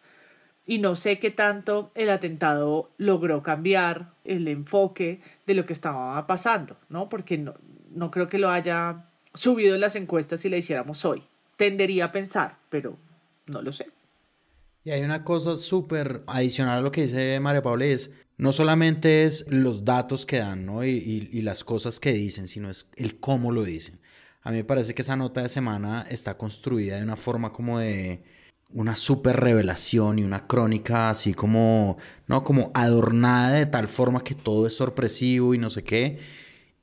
[0.68, 6.28] y no sé qué tanto el atentado logró cambiar el enfoque de lo que estaba
[6.28, 7.08] pasando, ¿no?
[7.08, 7.56] Porque no,
[7.96, 11.24] no creo que lo haya subido en las encuestas si la hiciéramos hoy.
[11.56, 12.98] Tendería a pensar, pero
[13.48, 13.88] no lo sé.
[14.84, 19.24] Y hay una cosa súper adicional a lo que dice María Paula, es no solamente
[19.24, 20.86] es los datos que dan, ¿no?
[20.86, 24.00] Y, y, las cosas que dicen, sino es el cómo lo dicen.
[24.44, 27.80] A mí me parece que esa nota de semana está construida de una forma como
[27.80, 28.22] de
[28.70, 32.44] una super revelación y una crónica así como, ¿no?
[32.44, 36.20] Como adornada de tal forma que todo es sorpresivo y no sé qué.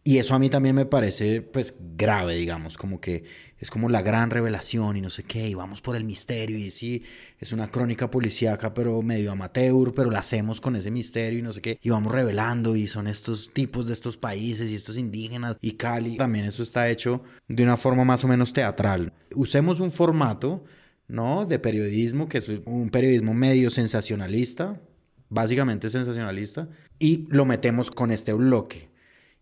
[0.07, 3.25] Y eso a mí también me parece, pues, grave, digamos, como que
[3.59, 6.71] es como la gran revelación y no sé qué, y vamos por el misterio, y
[6.71, 7.03] sí,
[7.39, 11.55] es una crónica policíaca, pero medio amateur, pero la hacemos con ese misterio y no
[11.55, 15.57] sé qué, y vamos revelando, y son estos tipos de estos países y estos indígenas,
[15.63, 19.15] y Cali, también eso está hecho de una forma más o menos teatral.
[19.35, 20.65] Usemos un formato
[21.09, 21.47] ¿no?
[21.47, 24.81] De periodismo, que es un periodismo medio sensacionalista,
[25.29, 28.89] básicamente sensacionalista, y lo metemos con este bloque.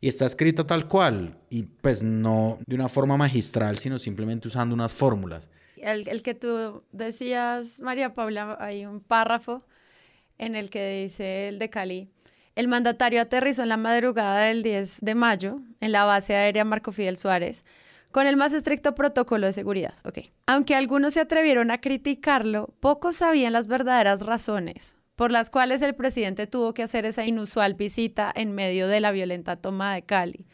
[0.00, 4.74] Y está escrito tal cual, y pues no de una forma magistral, sino simplemente usando
[4.74, 5.48] unas fórmulas.
[5.76, 9.64] El, el que tú decías, María Paula, hay un párrafo
[10.38, 12.08] en el que dice el de Cali.
[12.54, 16.92] El mandatario aterrizó en la madrugada del 10 de mayo en la base aérea Marco
[16.92, 17.64] Fidel Suárez
[18.12, 19.94] con el más estricto protocolo de seguridad.
[20.04, 20.18] Ok.
[20.46, 25.94] Aunque algunos se atrevieron a criticarlo, pocos sabían las verdaderas razones por las cuales el
[25.94, 30.46] presidente tuvo que hacer esa inusual visita en medio de la violenta toma de Cali.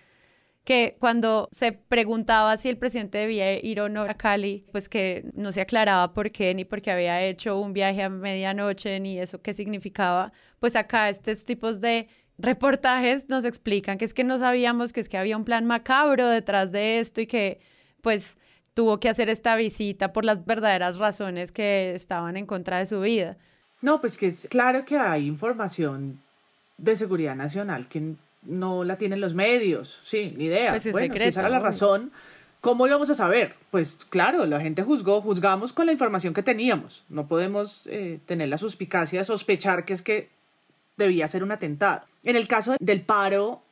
[0.65, 5.31] Que cuando se preguntaba si el presidente debía ir o no a Cali, pues que
[5.33, 9.41] no se aclaraba por qué, ni porque había hecho un viaje a medianoche, ni eso
[9.41, 10.33] qué significaba.
[10.61, 15.09] Pues acá estos tipos de reportajes nos explican que es que no sabíamos que es
[15.09, 17.61] que había un plan macabro detrás de esto y que
[18.01, 18.39] pues
[18.75, 23.01] tuvo que hacer esta visita por las verdaderas razones que estaban en contra de su
[23.01, 23.37] vida.
[23.83, 26.21] No, pues que es claro que hay información
[26.77, 30.71] de seguridad nacional que no la tienen los medios, sí, ni idea.
[30.71, 32.13] Pues bueno, si esa era la razón,
[32.61, 33.57] ¿cómo íbamos a saber?
[33.73, 37.05] Pues claro, la gente juzgó, juzgamos con la información que teníamos.
[37.09, 40.29] No podemos eh, tener la suspicacia de sospechar que es que
[40.99, 42.03] debía ser un atentado.
[42.25, 43.63] En el caso del paro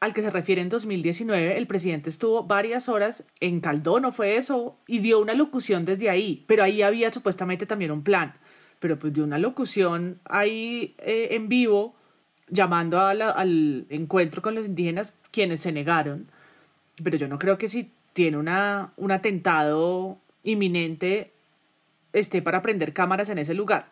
[0.00, 4.36] al que se refiere en 2019, el presidente estuvo varias horas en Caldón, ¿no fue
[4.36, 4.76] eso?
[4.88, 8.34] Y dio una locución desde ahí, pero ahí había supuestamente también un plan.
[8.80, 11.94] Pero pues dio una locución ahí eh, en vivo,
[12.48, 16.26] llamando al encuentro con los indígenas, quienes se negaron.
[17.02, 21.30] Pero yo no creo que si tiene una, un atentado inminente
[22.12, 23.88] esté para prender cámaras en ese lugar.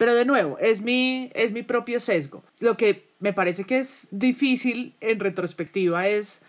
[0.00, 2.42] Pero de nuevo, es mi, es mi propio sesgo.
[2.58, 6.40] Lo que me parece que es difícil en retrospectiva es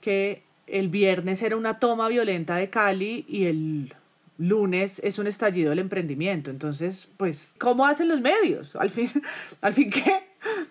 [0.00, 3.94] que el viernes era una toma violenta de Cali y el
[4.38, 6.50] lunes es un estallido del emprendimiento.
[6.50, 8.74] Entonces, pues, ¿cómo hacen los medios?
[8.74, 9.10] Al fin,
[9.60, 10.22] al fin ¿qué?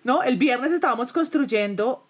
[0.02, 0.24] ¿No?
[0.24, 2.04] El viernes estábamos construyendo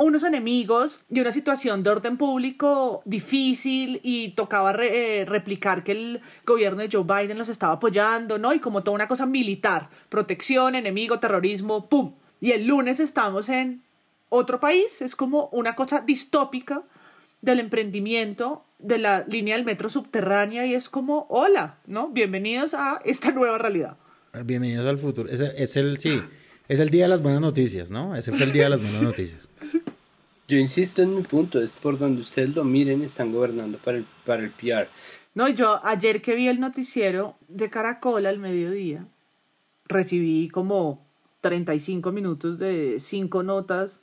[0.00, 6.20] unos enemigos y una situación de orden público difícil y tocaba eh, replicar que el
[6.46, 8.54] gobierno de Joe Biden los estaba apoyando, ¿no?
[8.54, 12.14] Y como toda una cosa militar, protección, enemigo, terrorismo, ¡pum!
[12.40, 13.82] Y el lunes estamos en
[14.30, 16.82] otro país, es como una cosa distópica
[17.42, 22.08] del emprendimiento de la línea del metro subterránea y es como, hola, ¿no?
[22.08, 23.98] Bienvenidos a esta nueva realidad.
[24.44, 25.28] Bienvenidos al futuro.
[25.28, 26.22] Es el, sí,
[26.70, 28.14] es el día de las buenas noticias, ¿no?
[28.14, 29.48] Ese fue el día de las buenas noticias.
[30.46, 34.06] Yo insisto en mi punto, es por donde ustedes lo miren, están gobernando para el,
[34.24, 34.88] para el PR.
[35.34, 39.04] No, yo ayer que vi el noticiero de Caracol al mediodía,
[39.86, 41.04] recibí como
[41.40, 44.00] 35 minutos de cinco notas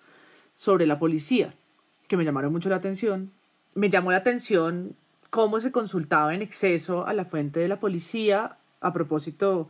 [0.54, 1.54] sobre la policía,
[2.10, 3.32] que me llamaron mucho la atención.
[3.76, 4.98] Me llamó la atención
[5.30, 9.70] cómo se consultaba en exceso a la fuente de la policía a propósito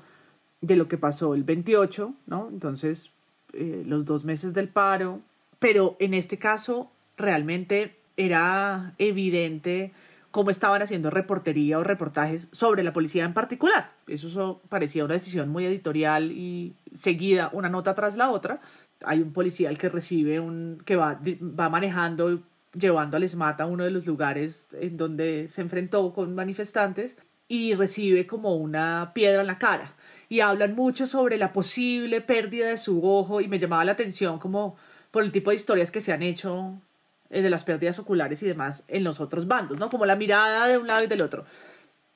[0.61, 2.49] de lo que pasó el 28, ¿no?
[2.51, 3.11] Entonces,
[3.53, 5.21] eh, los dos meses del paro,
[5.59, 9.93] pero en este caso realmente era evidente
[10.31, 13.91] cómo estaban haciendo reportería o reportajes sobre la policía en particular.
[14.07, 18.59] Eso parecía una decisión muy editorial y seguida una nota tras la otra.
[19.05, 22.41] Hay un policía el que recibe un que va, va manejando
[22.73, 27.73] llevando al ESMAT a uno de los lugares en donde se enfrentó con manifestantes y
[27.73, 29.95] recibe como una piedra en la cara
[30.29, 34.39] y hablan mucho sobre la posible pérdida de su ojo y me llamaba la atención
[34.39, 34.75] como
[35.11, 36.81] por el tipo de historias que se han hecho
[37.29, 39.89] eh, de las pérdidas oculares y demás en los otros bandos, ¿no?
[39.89, 41.45] Como la mirada de un lado y del otro.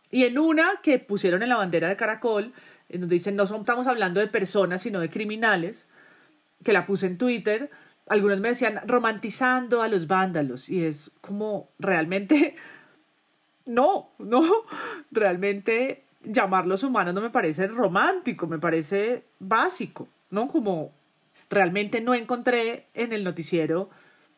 [0.09, 2.53] Y en una que pusieron en la bandera de Caracol,
[2.89, 5.87] en donde dicen no estamos hablando de personas, sino de criminales,
[6.63, 7.71] que la puse en Twitter,
[8.07, 12.55] algunos me decían romantizando a los vándalos y es como realmente
[13.65, 14.43] no, no,
[15.11, 20.47] realmente llamarlos humanos no me parece romántico, me parece básico, ¿no?
[20.47, 20.91] Como
[21.49, 23.89] realmente no encontré en el noticiero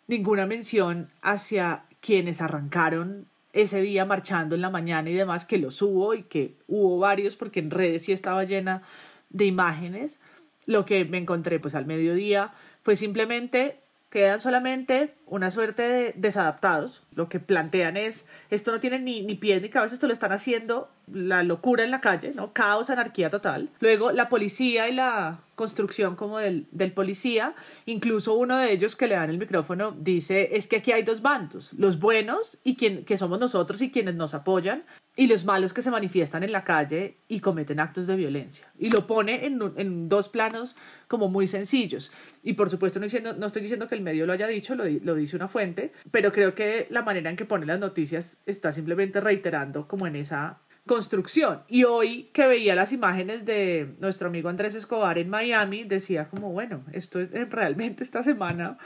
[0.08, 5.82] ninguna mención hacia quienes arrancaron ese día marchando en la mañana y demás, que los
[5.82, 8.82] hubo y que hubo varios porque en redes sí estaba llena
[9.30, 10.20] de imágenes.
[10.66, 13.83] Lo que me encontré pues al mediodía fue simplemente
[14.14, 17.02] quedan solamente una suerte de desadaptados.
[17.16, 20.32] Lo que plantean es, esto no tiene ni, ni pies ni cabeza, esto lo están
[20.32, 22.54] haciendo la locura en la calle, ¿no?
[22.54, 23.72] Caos, anarquía total.
[23.80, 27.56] Luego la policía y la construcción como del, del policía,
[27.88, 31.24] incluso uno de ellos que le dan el micrófono dice, es que aquí hay dos
[31.24, 34.84] bandos, los buenos y quien, que somos nosotros y quienes nos apoyan,
[35.16, 38.72] y los malos que se manifiestan en la calle y cometen actos de violencia.
[38.80, 40.76] Y lo pone en, en dos planos
[41.08, 42.12] como muy sencillos.
[42.42, 44.86] Y por supuesto no, diciendo, no estoy diciendo que el medio lo haya dicho, lo,
[44.86, 48.74] lo dice una fuente, pero creo que la manera en que pone las noticias está
[48.74, 51.62] simplemente reiterando como en esa construcción.
[51.68, 56.52] Y hoy que veía las imágenes de nuestro amigo Andrés Escobar en Miami, decía como,
[56.52, 58.78] bueno, esto realmente esta semana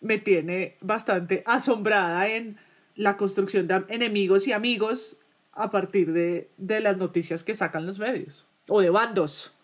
[0.00, 2.58] me tiene bastante asombrada en
[2.96, 5.16] la construcción de enemigos y amigos
[5.52, 9.54] a partir de, de las noticias que sacan los medios o de bandos.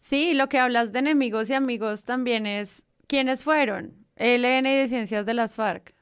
[0.00, 4.04] Sí, lo que hablas de enemigos y amigos también es quiénes fueron.
[4.16, 5.94] LN y de Ciencias de las FARC.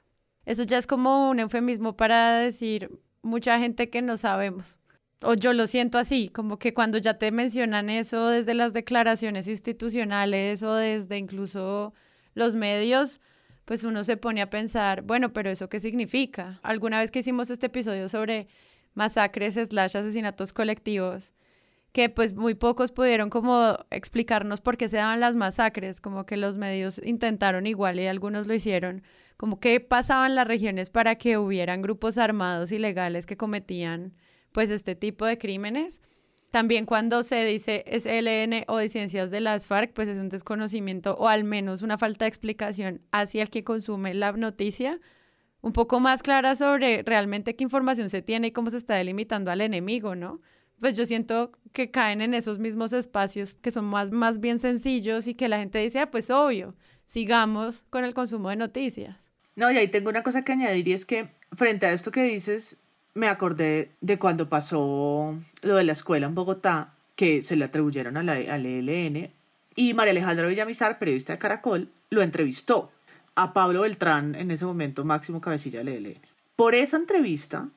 [0.45, 2.91] Eso ya es como un eufemismo para decir
[3.23, 4.79] mucha gente que no sabemos.
[5.23, 9.47] O yo lo siento así, como que cuando ya te mencionan eso desde las declaraciones
[9.47, 11.95] institucionales o desde incluso
[12.35, 13.21] los medios,
[13.65, 16.59] pues uno se pone a pensar, bueno, pero eso qué significa.
[16.65, 18.49] Alguna vez que hicimos este episodio sobre
[18.95, 21.35] masacres slash asesinatos colectivos,
[21.93, 26.37] que pues muy pocos pudieron como explicarnos por qué se daban las masacres, como que
[26.37, 29.03] los medios intentaron igual y algunos lo hicieron,
[29.37, 34.15] como qué pasaba en las regiones para que hubieran grupos armados ilegales que cometían
[34.53, 36.01] pues este tipo de crímenes.
[36.51, 41.17] También cuando se dice es LN o ciencias de las FARC, pues es un desconocimiento
[41.19, 45.01] o al menos una falta de explicación hacia el que consume la noticia
[45.63, 49.51] un poco más clara sobre realmente qué información se tiene y cómo se está delimitando
[49.51, 50.41] al enemigo, ¿no?
[50.81, 55.29] Pues yo siento que caen en esos mismos espacios que son más, más bien sencillos
[55.29, 56.75] y que la gente dice, ah, pues obvio,
[57.07, 59.17] sigamos con el consumo de noticias.
[59.55, 62.25] No, y ahí tengo una cosa que añadir y es que frente a esto que
[62.25, 62.79] dices,
[63.15, 68.17] me acordé de cuando pasó lo de la escuela en Bogotá, que se le atribuyeron
[68.17, 69.31] a la, al ELN,
[69.77, 72.91] y María Alejandra Villamizar, periodista de Caracol, lo entrevistó
[73.35, 76.21] a Pablo Beltrán, en ese momento máximo cabecilla del ELN.
[76.57, 77.69] Por esa entrevista,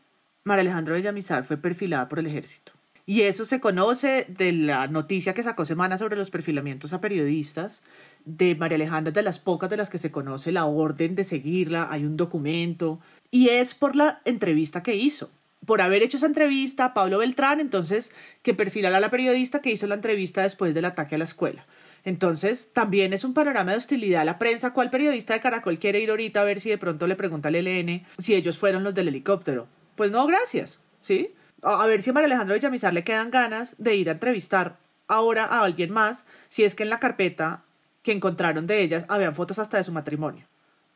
[0.44, 2.74] María Alejandra Villamizar fue perfilada por el ejército.
[3.08, 7.82] Y eso se conoce de la noticia que sacó Semana sobre los perfilamientos a periodistas.
[8.26, 11.88] De María Alejandra, de las pocas de las que se conoce la orden de seguirla,
[11.92, 13.00] hay un documento.
[13.30, 15.30] Y es por la entrevista que hizo.
[15.68, 19.72] Por haber hecho esa entrevista a Pablo Beltrán, entonces, que perfilara a la periodista que
[19.72, 21.66] hizo la entrevista después del ataque a la escuela.
[22.06, 24.72] Entonces, también es un panorama de hostilidad a la prensa.
[24.74, 27.56] ¿Cuál periodista de Caracol quiere ir ahorita a ver si de pronto le pregunta al
[27.56, 29.68] ELN si ellos fueron los del helicóptero?
[29.96, 31.34] Pues no, gracias, ¿sí?
[31.64, 34.78] A ver si a María Alejandra Villamizar le quedan ganas de ir a entrevistar
[35.08, 37.64] ahora a alguien más, si es que en la carpeta
[38.04, 40.46] que encontraron de ellas habían fotos hasta de su matrimonio.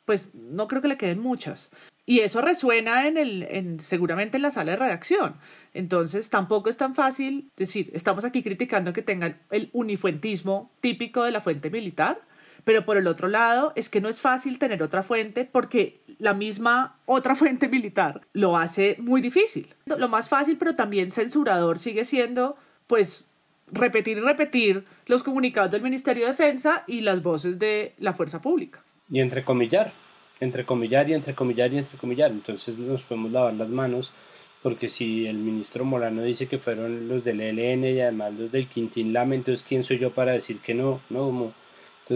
[0.06, 1.72] Pues no creo que le queden muchas.
[2.10, 5.36] Y eso resuena en el, en, seguramente en la sala de redacción.
[5.76, 11.30] Entonces tampoco es tan fácil decir, estamos aquí criticando que tengan el unifuentismo típico de
[11.30, 12.20] la fuente militar,
[12.64, 16.34] Pero por el otro lado, es que no es fácil tener otra fuente porque la
[16.34, 19.76] misma otra fuente militar lo hace muy difícil.
[19.86, 22.58] Lo más fácil, pero también censurador, sigue siendo,
[22.88, 23.28] pues,
[23.68, 28.42] repetir y repetir los comunicados del Ministerio de Defensa y las voces de la fuerza
[28.42, 28.84] pública.
[29.12, 29.94] Y entrecomillar,
[30.40, 32.32] entrecomillar y entrecomillar y entrecomillar.
[32.32, 34.12] Entonces nos podemos lavar las manos
[34.62, 38.68] porque si el ministro Molano dice que fueron los del ELN y además los del
[38.68, 41.00] Quintín Lame, entonces ¿quién soy yo para decir que no?
[41.10, 41.54] No,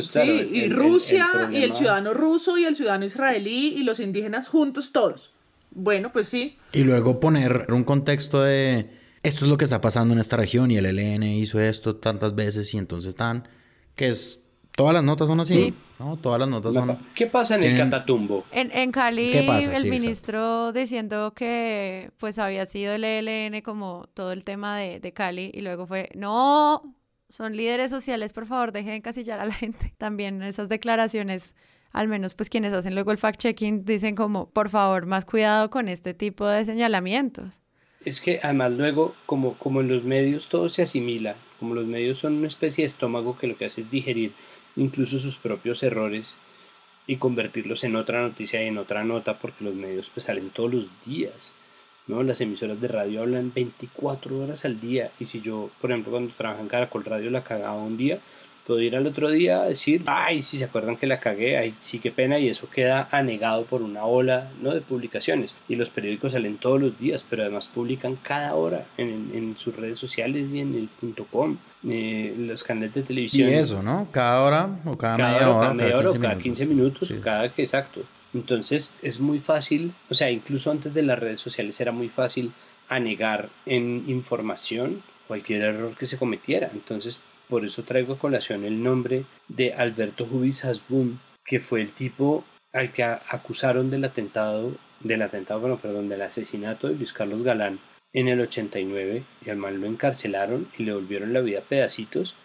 [0.01, 4.91] sí, y Rusia y el ciudadano ruso y el ciudadano israelí y los indígenas juntos
[4.91, 5.31] todos.
[5.71, 6.57] Bueno, pues sí.
[6.73, 8.89] Y luego poner un contexto de
[9.23, 12.35] esto es lo que está pasando en esta región y el ELN hizo esto tantas
[12.35, 13.47] veces y entonces están,
[13.95, 14.43] que es,
[14.75, 15.73] todas las notas son así.
[15.99, 16.17] ¿No?
[16.17, 16.97] Todas las notas son...
[17.15, 18.45] ¿Qué pasa en el Catatumbo?
[18.51, 24.43] En, en Cali, el ministro diciendo que pues había sido el ELN como todo el
[24.43, 26.95] tema de, de Cali y luego fue, no,
[27.33, 29.93] son líderes sociales, por favor, dejen de encasillar a la gente.
[29.97, 31.55] También esas declaraciones,
[31.91, 35.89] al menos pues quienes hacen luego el fact-checking, dicen como, por favor, más cuidado con
[35.89, 37.61] este tipo de señalamientos.
[38.05, 42.19] Es que además luego, como, como en los medios todo se asimila, como los medios
[42.19, 44.33] son una especie de estómago que lo que hace es digerir
[44.75, 46.37] incluso sus propios errores
[47.05, 50.73] y convertirlos en otra noticia y en otra nota porque los medios pues salen todos
[50.73, 51.51] los días.
[52.07, 52.23] ¿no?
[52.23, 56.33] Las emisoras de radio hablan 24 horas al día y si yo, por ejemplo, cuando
[56.33, 58.19] trabajo en Caracol Radio la cagaba un día,
[58.65, 61.75] puedo ir al otro día a decir, ay, si se acuerdan que la cagué, ay,
[61.79, 64.73] sí, qué pena, y eso queda anegado por una ola ¿no?
[64.73, 65.55] de publicaciones.
[65.67, 69.75] Y los periódicos salen todos los días, pero además publican cada hora en, en sus
[69.75, 71.57] redes sociales y en el punto .com,
[71.87, 73.49] eh, los canales de televisión.
[73.49, 74.07] Y eso, ¿no?
[74.11, 75.59] Cada hora o cada, media hora.
[75.59, 78.01] Cada media hora o cada 15 minutos, o cada que exacto.
[78.33, 82.51] Entonces es muy fácil, o sea, incluso antes de las redes sociales era muy fácil
[82.87, 86.69] anegar en información cualquier error que se cometiera.
[86.73, 91.93] Entonces por eso traigo a colación el nombre de Alberto Jubis Hasbun, que fue el
[91.93, 97.43] tipo al que acusaron del atentado, del atentado, bueno, perdón, del asesinato de Luis Carlos
[97.43, 97.79] Galán
[98.13, 102.35] en el 89 y al mal lo encarcelaron y le volvieron la vida a pedacitos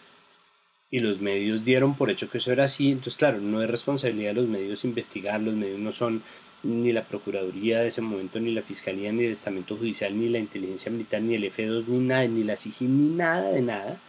[0.91, 4.29] y los medios dieron por hecho que eso era así, entonces claro, no es responsabilidad
[4.29, 6.23] de los medios investigar, los medios no son
[6.63, 10.39] ni la Procuraduría de ese momento, ni la Fiscalía, ni el Estamento Judicial, ni la
[10.39, 14.01] Inteligencia Militar, ni el F2, ni nada, ni la SIGIN, ni nada de nada,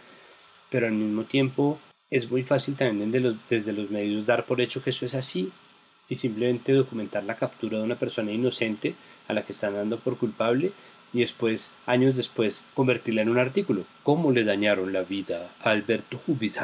[0.71, 1.77] pero al mismo tiempo
[2.09, 3.11] es muy fácil también
[3.49, 5.51] desde los, medios dar por hecho que eso es así
[6.09, 8.95] y simplemente documentar la captura de una persona inocente
[9.27, 10.71] a la que están dando por culpable
[11.13, 13.83] y después, años después, convertirla en un artículo.
[14.03, 16.61] ¿Cómo le dañaron la vida a Alberto Hubis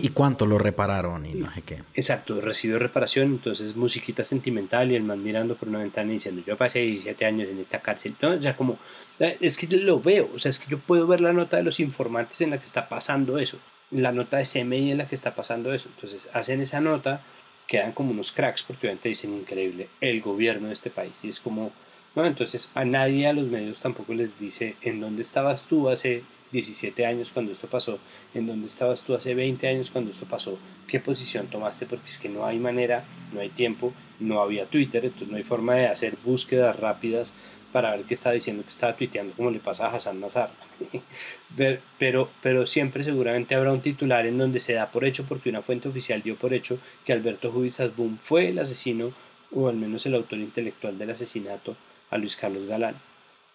[0.00, 1.82] ¿Y cuánto lo repararon y no sé qué?
[1.94, 6.42] Exacto, recibió reparación, entonces musiquita sentimental y el man mirando por una ventana y diciendo,
[6.46, 8.14] yo pasé 17 años en esta cárcel.
[8.20, 8.78] No, o sea, como,
[9.18, 11.56] eh, es que yo lo veo, o sea, es que yo puedo ver la nota
[11.56, 13.58] de los informantes en la que está pasando eso,
[13.90, 15.88] la nota de CMI en la que está pasando eso.
[15.94, 17.22] Entonces hacen esa nota,
[17.66, 21.12] quedan como unos cracks porque obviamente dicen increíble, el gobierno de este país.
[21.22, 21.72] Y es como,
[22.14, 26.22] no, entonces a nadie a los medios tampoco les dice en dónde estabas tú hace
[26.52, 27.98] 17 años cuando esto pasó,
[28.34, 32.18] en dónde estabas tú hace 20 años cuando esto pasó, qué posición tomaste, porque es
[32.18, 35.86] que no hay manera, no hay tiempo, no había Twitter, entonces no hay forma de
[35.86, 37.34] hacer búsquedas rápidas
[37.72, 40.50] para ver qué está diciendo, que estaba tuiteando, como le pasa a Hassan Nazar.
[41.98, 45.62] pero, pero siempre seguramente habrá un titular en donde se da por hecho, porque una
[45.62, 49.12] fuente oficial dio por hecho que Alberto Jubizas Boom fue el asesino,
[49.52, 51.76] o al menos el autor intelectual del asesinato
[52.10, 52.96] a Luis Carlos Galán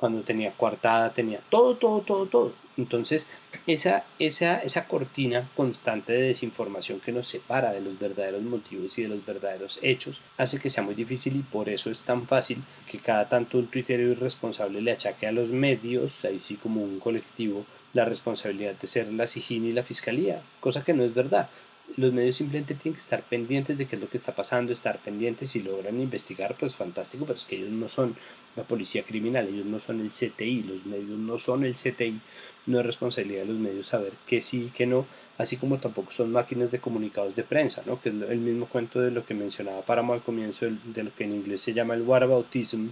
[0.05, 2.53] cuando tenía coartada, tenía todo, todo, todo, todo.
[2.77, 3.27] Entonces,
[3.65, 9.01] esa, esa, esa cortina constante de desinformación que nos separa de los verdaderos motivos y
[9.01, 12.61] de los verdaderos hechos hace que sea muy difícil y por eso es tan fácil
[12.87, 16.99] que cada tanto un tuitero irresponsable le achaque a los medios, ahí sí como un
[16.99, 21.49] colectivo, la responsabilidad de ser la SIGIN y la Fiscalía, cosa que no es verdad
[21.97, 24.99] los medios simplemente tienen que estar pendientes de qué es lo que está pasando, estar
[24.99, 28.15] pendientes si logran investigar, pues fantástico, pero es que ellos no son
[28.55, 32.19] la policía criminal, ellos no son el CTI, los medios no son el CTI,
[32.67, 35.05] no es responsabilidad de los medios saber qué sí y qué no,
[35.37, 38.01] así como tampoco son máquinas de comunicados de prensa, ¿no?
[38.01, 41.25] que es el mismo cuento de lo que mencionaba Páramo al comienzo de lo que
[41.25, 42.87] en inglés se llama el whataboutism,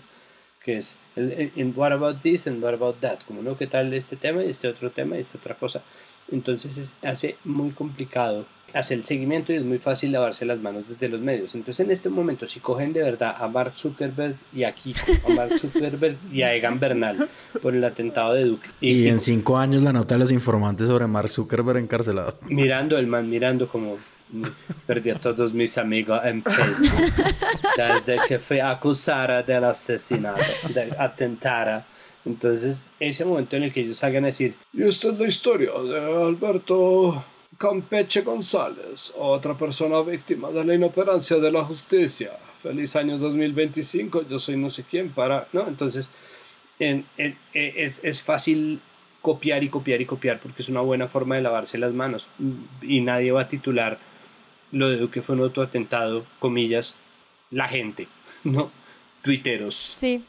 [0.64, 3.94] que es el, el, what about this and what about that, como no, qué tal
[3.94, 5.84] este tema y este otro tema esta otra cosa.
[6.32, 10.84] Entonces es, hace muy complicado hace el seguimiento y es muy fácil lavarse las manos
[10.90, 11.54] desde los medios.
[11.56, 15.34] Entonces, en este momento, si cogen de verdad a Mark Zuckerberg y a Kiko, a
[15.34, 17.30] Mark Zuckerberg y a Egan Bernal
[17.62, 18.70] por el atentado de Duque.
[18.82, 22.38] Y, en cinco años la nota de los informantes sobre Mark Zuckerberg encarcelado.
[22.48, 23.98] Mirando, el man mirando como
[24.32, 24.44] mm,
[24.88, 27.14] perdí a todos mis amigos en Facebook
[27.78, 30.42] desde que fue acusada del asesinato,
[30.74, 31.86] de atentar.
[32.26, 35.72] Entonces, ese momento en el que ellos salgan a decir, y esta es la historia
[35.72, 37.24] de Alberto
[37.58, 42.38] Campeche González, otra persona víctima de la inoperancia de la justicia.
[42.62, 45.48] Feliz año 2025, yo soy no sé quién para...
[45.54, 45.68] ¿No?
[45.68, 46.12] Entonces,
[46.80, 48.80] en, es, es fácil
[49.22, 52.30] copiar y copiar y copiar porque es una buena forma de lavarse las manos
[52.82, 53.98] y nadie va a titular
[54.72, 56.96] lo de que fue un autoatentado, comillas,
[57.52, 58.08] la gente,
[58.44, 58.72] ¿no?
[59.22, 59.96] Tuiteros.
[59.98, 60.24] Sí.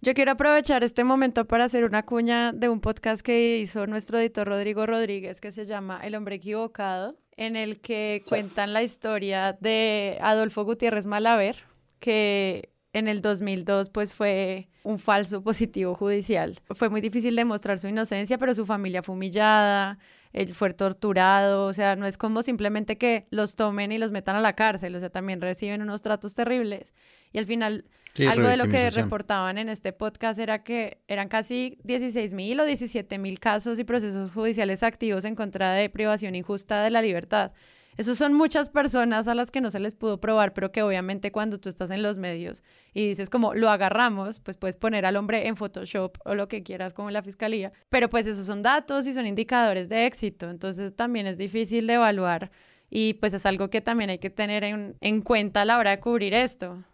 [0.00, 4.18] Yo quiero aprovechar este momento para hacer una cuña de un podcast que hizo nuestro
[4.20, 9.58] editor Rodrigo Rodríguez que se llama El hombre equivocado, en el que cuentan la historia
[9.60, 11.56] de Adolfo Gutiérrez Malaver,
[11.98, 16.60] que en el 2002 pues fue un falso positivo judicial.
[16.76, 19.98] Fue muy difícil demostrar su inocencia, pero su familia fue humillada,
[20.32, 24.36] él fue torturado, o sea, no es como simplemente que los tomen y los metan
[24.36, 26.94] a la cárcel, o sea, también reciben unos tratos terribles.
[27.32, 27.84] Y al final,
[28.26, 32.64] algo de lo que reportaban en este podcast era que eran casi 16 mil o
[32.64, 37.52] 17 mil casos y procesos judiciales activos en contra de privación injusta de la libertad.
[37.98, 41.32] Esos son muchas personas a las que no se les pudo probar, pero que obviamente
[41.32, 42.62] cuando tú estás en los medios
[42.94, 46.62] y dices como lo agarramos, pues puedes poner al hombre en Photoshop o lo que
[46.62, 50.48] quieras como en la fiscalía, pero pues esos son datos y son indicadores de éxito,
[50.48, 52.52] entonces también es difícil de evaluar
[52.88, 55.90] y pues es algo que también hay que tener en, en cuenta a la hora
[55.90, 56.84] de cubrir esto.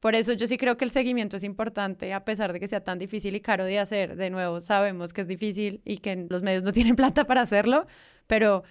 [0.00, 2.84] Por eso yo sí creo que el seguimiento es importante, a pesar de que sea
[2.84, 4.16] tan difícil y caro de hacer.
[4.16, 7.86] De nuevo, sabemos que es difícil y que los medios no tienen plata para hacerlo,
[8.26, 8.64] pero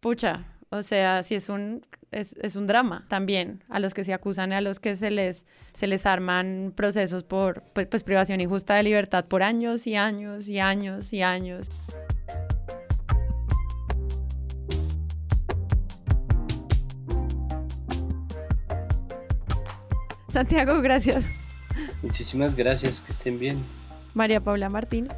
[0.00, 4.12] pucha, o sea, sí es un, es, es, un drama también a los que se
[4.12, 5.44] acusan y a los que se les,
[5.74, 10.48] se les arman procesos por pues, pues, privación injusta de libertad por años y años
[10.48, 11.68] y años y años.
[20.30, 21.24] Santiago, gracias.
[22.02, 23.64] Muchísimas gracias, que estén bien.
[24.14, 25.08] María Paula Martín.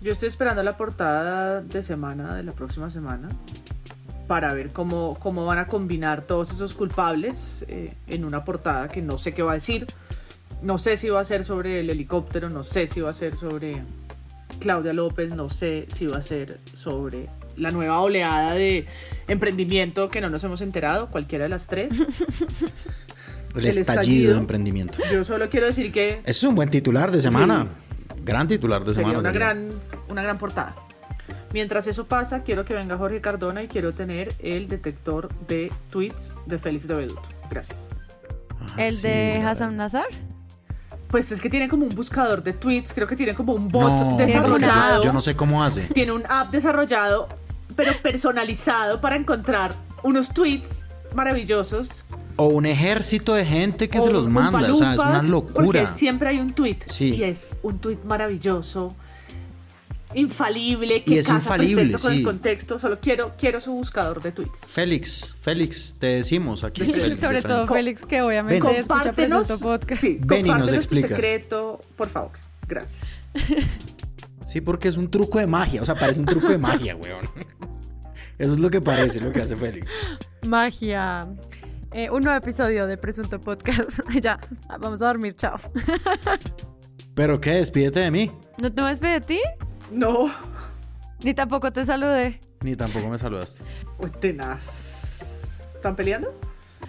[0.00, 3.28] Yo estoy esperando la portada de semana de la próxima semana
[4.26, 9.02] para ver cómo, cómo van a combinar todos esos culpables eh, en una portada que
[9.02, 9.86] no sé qué va a decir.
[10.62, 13.36] No sé si va a ser sobre el helicóptero, no sé si va a ser
[13.36, 13.82] sobre
[14.60, 18.86] Claudia López, no sé si va a ser sobre la nueva oleada de
[19.26, 21.92] emprendimiento que no nos hemos enterado, cualquiera de las tres.
[23.54, 24.94] El, estallido, de emprendimiento.
[25.12, 26.20] Yo solo quiero decir que...
[26.24, 27.66] es un buen titular de semana.
[28.24, 29.18] Gran titular de semana.
[29.18, 29.68] Una gran,
[30.08, 30.76] una gran portada.
[31.52, 36.32] Mientras eso pasa, quiero que venga Jorge Cardona y quiero tener el detector de tweets
[36.46, 37.22] de Félix de Beduto.
[37.50, 37.86] Gracias.
[38.60, 40.06] Ah, ¿El de Hassan Nazar?
[41.08, 44.16] Pues es que tiene como un buscador de tweets, creo que tiene como un bot
[44.16, 45.02] desarrollado.
[45.02, 45.82] Yo no sé cómo hace.
[45.92, 47.26] Tiene un app desarrollado,
[47.74, 49.74] pero personalizado para encontrar
[50.04, 50.86] unos tweets
[51.16, 52.04] maravillosos.
[52.40, 55.64] O un ejército de gente que se los manda, o sea, es una locura.
[55.64, 58.96] Porque siempre hay un tweet y es un tweet maravilloso
[60.14, 62.78] infalible, que es casa perfecto con el contexto.
[62.78, 64.60] Solo quiero, quiero su buscador de tweets.
[64.66, 66.82] Félix, Félix, te decimos aquí.
[67.20, 70.00] Sobre todo Félix, que obviamente Ven, escucha Podcast.
[70.00, 71.10] Sí, Ven y nos explicas.
[71.10, 72.32] tu secreto, por favor.
[72.66, 73.00] Gracias.
[74.46, 75.82] Sí, porque es un truco de magia.
[75.82, 77.28] O sea, parece un truco de magia, weón.
[78.38, 79.86] Eso es lo que parece, lo que hace Félix.
[80.46, 81.28] Magia.
[81.92, 84.00] Eh, un nuevo episodio de Presunto Podcast.
[84.20, 84.38] ya,
[84.78, 85.58] vamos a dormir, chao.
[87.14, 87.54] ¿Pero qué?
[87.54, 88.30] Despídete de mí.
[88.58, 89.40] ¿No te despides de ti?
[89.90, 90.32] No.
[91.22, 92.40] Ni tampoco te saludé.
[92.62, 93.64] Ni tampoco me saludaste.
[93.98, 95.60] Uy, tenaz.
[95.74, 96.32] ¿Están peleando?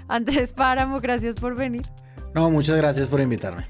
[0.08, 1.88] Andrés Páramo, gracias por venir.
[2.36, 3.66] No, muchas gracias por invitarme.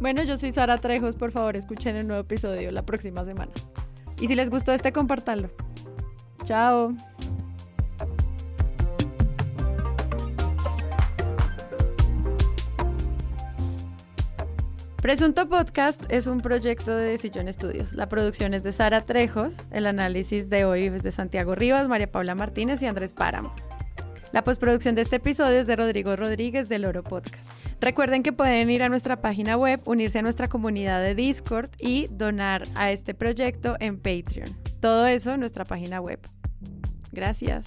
[0.00, 1.16] Bueno, yo soy Sara Trejos.
[1.16, 3.52] Por favor, escuchen el nuevo episodio la próxima semana.
[4.20, 5.50] Y si les gustó este, compartanlo.
[6.44, 6.94] Chao.
[15.00, 17.94] Presunto Podcast es un proyecto de Sillón Estudios.
[17.94, 22.06] La producción es de Sara Trejos, el análisis de hoy es de Santiago Rivas, María
[22.06, 23.54] Paula Martínez y Andrés Páramo.
[24.32, 27.50] La postproducción de este episodio es de Rodrigo Rodríguez del Oro Podcast.
[27.80, 32.06] Recuerden que pueden ir a nuestra página web, unirse a nuestra comunidad de Discord y
[32.10, 34.54] donar a este proyecto en Patreon.
[34.80, 36.20] Todo eso en nuestra página web.
[37.10, 37.64] Gracias.